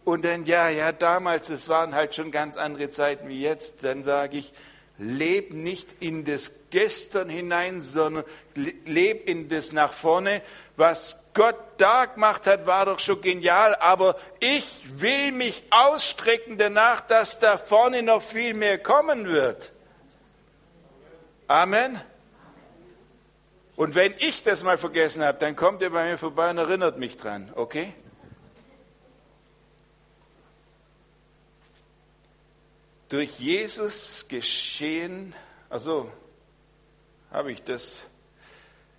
Und 0.04 0.24
dann, 0.24 0.44
ja, 0.44 0.68
ja, 0.68 0.92
damals, 0.92 1.50
es 1.50 1.68
waren 1.68 1.94
halt 1.94 2.14
schon 2.14 2.30
ganz 2.30 2.56
andere 2.56 2.90
Zeiten 2.90 3.28
wie 3.28 3.42
jetzt. 3.42 3.84
Dann 3.84 4.02
sage 4.02 4.38
ich, 4.38 4.52
leb 5.00 5.54
nicht 5.54 5.88
in 6.00 6.24
das 6.24 6.68
Gestern 6.70 7.30
hinein, 7.30 7.80
sondern 7.80 8.24
leb 8.54 9.26
in 9.26 9.48
das 9.48 9.72
nach 9.72 9.94
vorne. 9.94 10.42
Was 10.76 11.24
Gott 11.34 11.56
da 11.78 12.04
gemacht 12.04 12.46
hat, 12.46 12.66
war 12.66 12.84
doch 12.84 13.00
schon 13.00 13.20
genial, 13.22 13.74
aber 13.76 14.16
ich 14.38 14.84
will 15.00 15.32
mich 15.32 15.64
ausstrecken 15.70 16.58
danach, 16.58 17.00
dass 17.00 17.38
da 17.38 17.56
vorne 17.56 18.02
noch 18.02 18.22
viel 18.22 18.54
mehr 18.54 18.78
kommen 18.78 19.26
wird. 19.26 19.72
Amen. 21.48 21.98
Und 23.76 23.94
wenn 23.94 24.14
ich 24.18 24.42
das 24.42 24.62
mal 24.62 24.76
vergessen 24.76 25.24
habe, 25.24 25.38
dann 25.38 25.56
kommt 25.56 25.80
ihr 25.80 25.90
bei 25.90 26.10
mir 26.10 26.18
vorbei 26.18 26.50
und 26.50 26.58
erinnert 26.58 26.98
mich 26.98 27.16
dran, 27.16 27.50
okay? 27.56 27.94
Durch 33.10 33.38
Jesus 33.38 34.26
geschehen, 34.28 35.34
also 35.68 36.10
habe 37.30 37.52
ich 37.52 37.62
das 37.62 38.02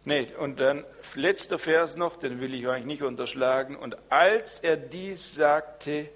Nee, 0.03 0.29
und 0.39 0.59
dann 0.59 0.83
letzter 1.13 1.59
Vers 1.59 1.95
noch, 1.95 2.17
den 2.17 2.39
will 2.39 2.55
ich 2.55 2.65
euch 2.67 2.85
nicht 2.85 3.03
unterschlagen. 3.03 3.75
Und 3.75 3.95
als 4.09 4.59
er 4.59 4.75
dies 4.75 5.35
sagte, 5.35 6.09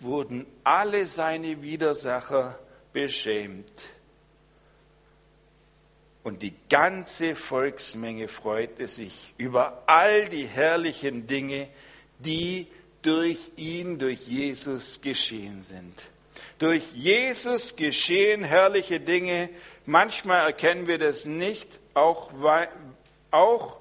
wurden 0.00 0.46
alle 0.64 1.06
seine 1.06 1.62
Widersacher 1.62 2.58
beschämt. 2.92 3.72
Und 6.24 6.42
die 6.42 6.54
ganze 6.68 7.36
Volksmenge 7.36 8.26
freute 8.26 8.88
sich 8.88 9.34
über 9.38 9.84
all 9.86 10.28
die 10.28 10.46
herrlichen 10.46 11.28
Dinge, 11.28 11.68
die 12.18 12.66
durch 13.02 13.38
ihn, 13.56 13.98
durch 13.98 14.26
Jesus 14.26 15.00
geschehen 15.00 15.62
sind. 15.62 16.08
Durch 16.58 16.92
Jesus 16.94 17.76
geschehen 17.76 18.44
herrliche 18.44 19.00
Dinge. 19.00 19.48
Manchmal 19.86 20.46
erkennen 20.46 20.86
wir 20.86 20.98
das 20.98 21.24
nicht, 21.24 21.80
auch 21.94 22.30
weil, 22.34 22.68
auch 23.30 23.78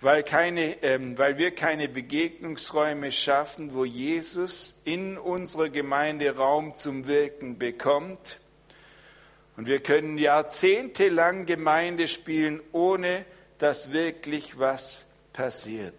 weil, 0.00 0.22
keine, 0.22 0.82
ähm, 0.82 1.16
weil 1.18 1.38
wir 1.38 1.54
keine 1.54 1.88
Begegnungsräume 1.88 3.12
schaffen, 3.12 3.74
wo 3.74 3.84
Jesus 3.84 4.74
in 4.84 5.18
unserer 5.18 5.68
Gemeinde 5.68 6.36
Raum 6.36 6.74
zum 6.74 7.06
Wirken 7.06 7.58
bekommt. 7.58 8.38
Und 9.56 9.66
wir 9.66 9.80
können 9.80 10.18
jahrzehntelang 10.18 11.46
Gemeinde 11.46 12.08
spielen, 12.08 12.60
ohne 12.72 13.24
dass 13.58 13.90
wirklich 13.90 14.58
was 14.58 15.06
passiert. 15.32 15.94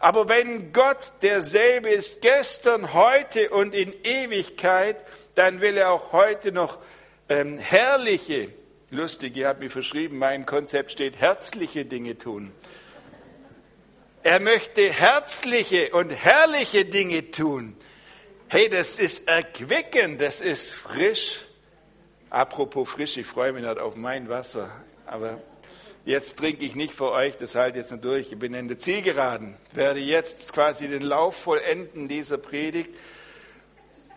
Aber 0.00 0.28
wenn 0.28 0.72
Gott 0.72 1.12
derselbe 1.22 1.90
ist, 1.90 2.22
gestern, 2.22 2.92
heute 2.94 3.50
und 3.50 3.74
in 3.74 3.92
Ewigkeit, 4.04 4.96
dann 5.34 5.60
will 5.60 5.76
er 5.76 5.92
auch 5.92 6.12
heute 6.12 6.52
noch 6.52 6.78
ähm, 7.28 7.58
herrliche 7.58 8.52
Lustig, 8.90 9.36
ihr 9.36 9.48
habt 9.48 9.60
mir 9.60 9.70
verschrieben, 9.70 10.16
mein 10.16 10.46
Konzept 10.46 10.92
steht 10.92 11.16
herzliche 11.16 11.84
Dinge 11.84 12.16
tun. 12.16 12.52
Er 14.22 14.40
möchte 14.40 14.90
herzliche 14.90 15.90
und 15.90 16.08
herrliche 16.08 16.86
Dinge 16.86 17.30
tun. 17.30 17.76
Hey, 18.48 18.70
das 18.70 18.98
ist 18.98 19.28
erquickend, 19.28 20.22
das 20.22 20.40
ist 20.40 20.72
frisch. 20.72 21.40
Apropos 22.30 22.88
frisch, 22.88 23.18
ich 23.18 23.26
freue 23.26 23.52
mich 23.52 23.62
nicht 23.62 23.78
auf 23.78 23.94
mein 23.94 24.30
Wasser. 24.30 24.70
Aber 25.04 25.38
jetzt 26.08 26.38
trinke 26.38 26.64
ich 26.64 26.74
nicht 26.74 26.94
für 26.94 27.12
euch, 27.12 27.36
das 27.36 27.54
halte 27.54 27.78
jetzt 27.78 27.90
nur 27.90 28.00
durch. 28.00 28.32
Ich 28.32 28.38
bin 28.38 28.54
in 28.54 28.66
der 28.66 28.78
Zielgeraden, 28.78 29.56
werde 29.72 30.00
jetzt 30.00 30.52
quasi 30.54 30.88
den 30.88 31.02
Lauf 31.02 31.36
vollenden 31.36 32.08
dieser 32.08 32.38
Predigt. 32.38 32.90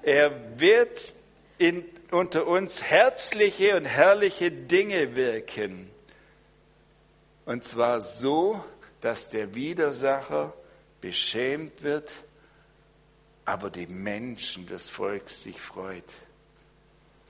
Er 0.02 0.32
wird 0.58 1.14
in, 1.58 1.84
unter 2.10 2.48
uns 2.48 2.82
herzliche 2.82 3.76
und 3.76 3.86
herrliche 3.86 4.52
Dinge 4.52 5.16
wirken. 5.16 5.92
Und 7.46 7.66
zwar 7.66 8.00
so, 8.00 8.64
dass 9.02 9.30
der 9.30 9.54
Widersacher 9.54 10.54
beschämt 11.02 11.84
wird, 11.84 12.10
aber 13.44 13.70
die 13.70 13.88
Menschen 13.88 14.66
des 14.66 14.90
Volkes 14.90 15.44
sich 15.44 15.60
freut. 15.60 16.06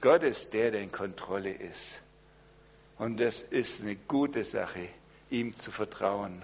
Gott 0.01 0.22
ist 0.22 0.53
der, 0.53 0.70
der 0.70 0.82
in 0.82 0.91
Kontrolle 0.91 1.51
ist. 1.51 1.99
Und 3.02 3.20
das 3.20 3.41
ist 3.41 3.82
eine 3.82 3.95
gute 3.95 4.43
Sache, 4.43 4.88
ihm 5.32 5.56
zu 5.56 5.72
vertrauen. 5.72 6.43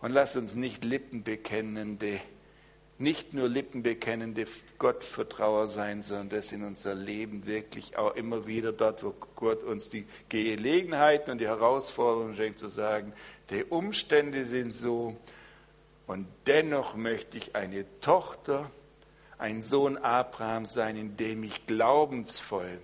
Und 0.00 0.12
lass 0.12 0.36
uns 0.36 0.54
nicht 0.54 0.84
Lippenbekennende, 0.84 2.20
nicht 2.98 3.34
nur 3.34 3.48
Lippenbekennende 3.48 4.44
Gottvertrauer 4.78 5.66
sein, 5.66 6.04
sondern 6.04 6.28
das 6.28 6.52
in 6.52 6.62
unser 6.62 6.94
Leben 6.94 7.46
wirklich 7.46 7.98
auch 7.98 8.14
immer 8.14 8.46
wieder 8.46 8.70
dort, 8.70 9.02
wo 9.02 9.12
Gott 9.34 9.64
uns 9.64 9.90
die 9.90 10.06
Gelegenheiten 10.28 11.32
und 11.32 11.38
die 11.38 11.48
Herausforderungen 11.48 12.36
schenkt, 12.36 12.60
zu 12.60 12.68
sagen, 12.68 13.12
die 13.50 13.64
Umstände 13.64 14.46
sind 14.46 14.72
so 14.72 15.16
und 16.06 16.28
dennoch 16.46 16.94
möchte 16.94 17.38
ich 17.38 17.56
eine 17.56 17.86
Tochter, 18.00 18.70
ein 19.36 19.64
Sohn 19.64 19.96
Abraham 19.98 20.66
sein, 20.66 20.96
in 20.96 21.16
dem 21.16 21.42
ich 21.42 21.66
glaubensvoll 21.66 22.78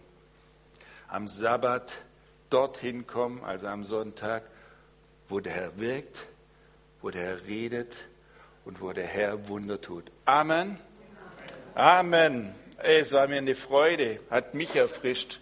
am 1.07 1.29
Sabbat 1.29 2.03
dorthin 2.51 3.07
komme, 3.07 3.43
also 3.43 3.67
am 3.67 3.85
Sonntag, 3.85 4.43
wo 5.29 5.41
der 5.41 5.53
Herr 5.53 5.81
wirkt, 5.81 6.29
wo 7.03 7.11
der 7.11 7.23
Herr 7.23 7.47
redet 7.47 7.95
und 8.65 8.81
wo 8.81 8.93
der 8.93 9.07
Herr 9.07 9.49
Wunder 9.49 9.81
tut. 9.81 10.11
Amen. 10.25 10.79
Amen. 11.75 12.55
Es 12.79 13.13
war 13.13 13.27
mir 13.29 13.39
eine 13.39 13.55
Freude, 13.55 14.21
hat 14.31 14.55
mich 14.55 14.75
erfrischt. 14.77 15.41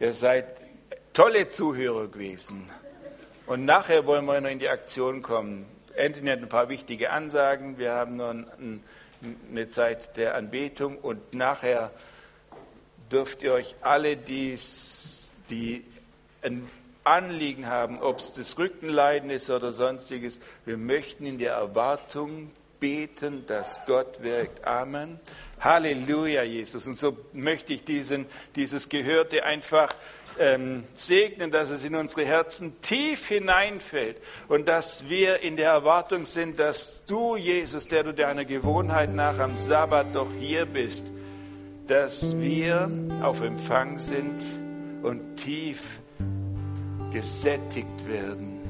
Ihr 0.00 0.14
seid 0.14 0.46
tolle 1.12 1.48
Zuhörer 1.48 2.08
gewesen. 2.08 2.68
Und 3.46 3.64
nachher 3.64 4.06
wollen 4.06 4.24
wir 4.24 4.40
noch 4.40 4.50
in 4.50 4.58
die 4.58 4.68
Aktion 4.68 5.22
kommen. 5.22 5.66
Anthony 5.96 6.30
hat 6.30 6.38
ein 6.38 6.48
paar 6.48 6.68
wichtige 6.68 7.10
Ansagen. 7.10 7.78
Wir 7.78 7.92
haben 7.92 8.16
noch 8.16 8.34
eine 9.50 9.68
Zeit 9.68 10.16
der 10.16 10.34
Anbetung 10.34 10.98
und 10.98 11.34
nachher 11.34 11.90
dürft 13.10 13.42
ihr 13.42 13.52
euch 13.52 13.74
alle, 13.82 14.16
dies, 14.16 15.30
die 15.50 15.84
ein 16.42 16.68
Anliegen 17.04 17.66
haben, 17.66 18.00
ob 18.00 18.18
es 18.18 18.32
das 18.32 18.58
Rückenleiden 18.58 19.30
ist 19.30 19.50
oder 19.50 19.72
sonstiges, 19.72 20.38
wir 20.64 20.76
möchten 20.76 21.26
in 21.26 21.38
der 21.38 21.54
Erwartung 21.54 22.50
beten, 22.78 23.44
dass 23.46 23.80
Gott 23.86 24.22
wirkt. 24.22 24.64
Amen. 24.64 25.20
Halleluja, 25.60 26.42
Jesus. 26.42 26.86
Und 26.86 26.96
so 26.96 27.16
möchte 27.32 27.72
ich 27.72 27.84
diesen, 27.84 28.26
dieses 28.56 28.88
Gehörte 28.88 29.44
einfach 29.44 29.94
ähm, 30.38 30.84
segnen, 30.94 31.50
dass 31.50 31.70
es 31.70 31.84
in 31.84 31.94
unsere 31.94 32.24
Herzen 32.24 32.80
tief 32.80 33.28
hineinfällt 33.28 34.16
und 34.48 34.66
dass 34.66 35.08
wir 35.08 35.40
in 35.40 35.56
der 35.56 35.70
Erwartung 35.70 36.26
sind, 36.26 36.58
dass 36.58 37.04
du, 37.06 37.36
Jesus, 37.36 37.88
der 37.88 38.04
du 38.04 38.14
deiner 38.14 38.44
Gewohnheit 38.44 39.14
nach 39.14 39.38
am 39.38 39.56
Sabbat 39.56 40.14
doch 40.14 40.32
hier 40.38 40.66
bist, 40.66 41.06
dass 41.86 42.38
wir 42.40 42.90
auf 43.22 43.42
Empfang 43.42 43.98
sind 43.98 44.40
und 45.02 45.36
tief 45.36 46.01
gesättigt 47.12 48.08
werden 48.08 48.60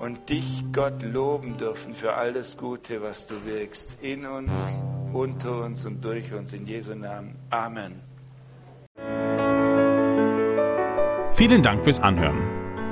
und 0.00 0.28
dich, 0.28 0.64
Gott, 0.72 1.02
loben 1.02 1.58
dürfen 1.58 1.94
für 1.94 2.14
all 2.14 2.32
das 2.32 2.56
Gute, 2.56 3.02
was 3.02 3.26
du 3.26 3.34
wirkst, 3.44 3.98
in 4.02 4.24
uns, 4.26 4.52
unter 5.12 5.64
uns 5.64 5.84
und 5.86 6.04
durch 6.04 6.32
uns, 6.32 6.52
in 6.52 6.66
Jesu 6.66 6.94
Namen. 6.94 7.34
Amen. 7.50 8.00
Vielen 11.32 11.62
Dank 11.62 11.82
fürs 11.84 12.00
Anhören. 12.00 12.38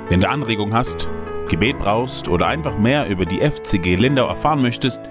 Wenn 0.09 0.21
du 0.21 0.29
Anregungen 0.29 0.73
hast, 0.73 1.07
Gebet 1.49 1.77
brauchst 1.79 2.27
oder 2.27 2.47
einfach 2.47 2.77
mehr 2.77 3.07
über 3.09 3.25
die 3.25 3.39
FCG 3.39 3.95
Lindau 3.95 4.27
erfahren 4.27 4.61
möchtest, 4.61 5.01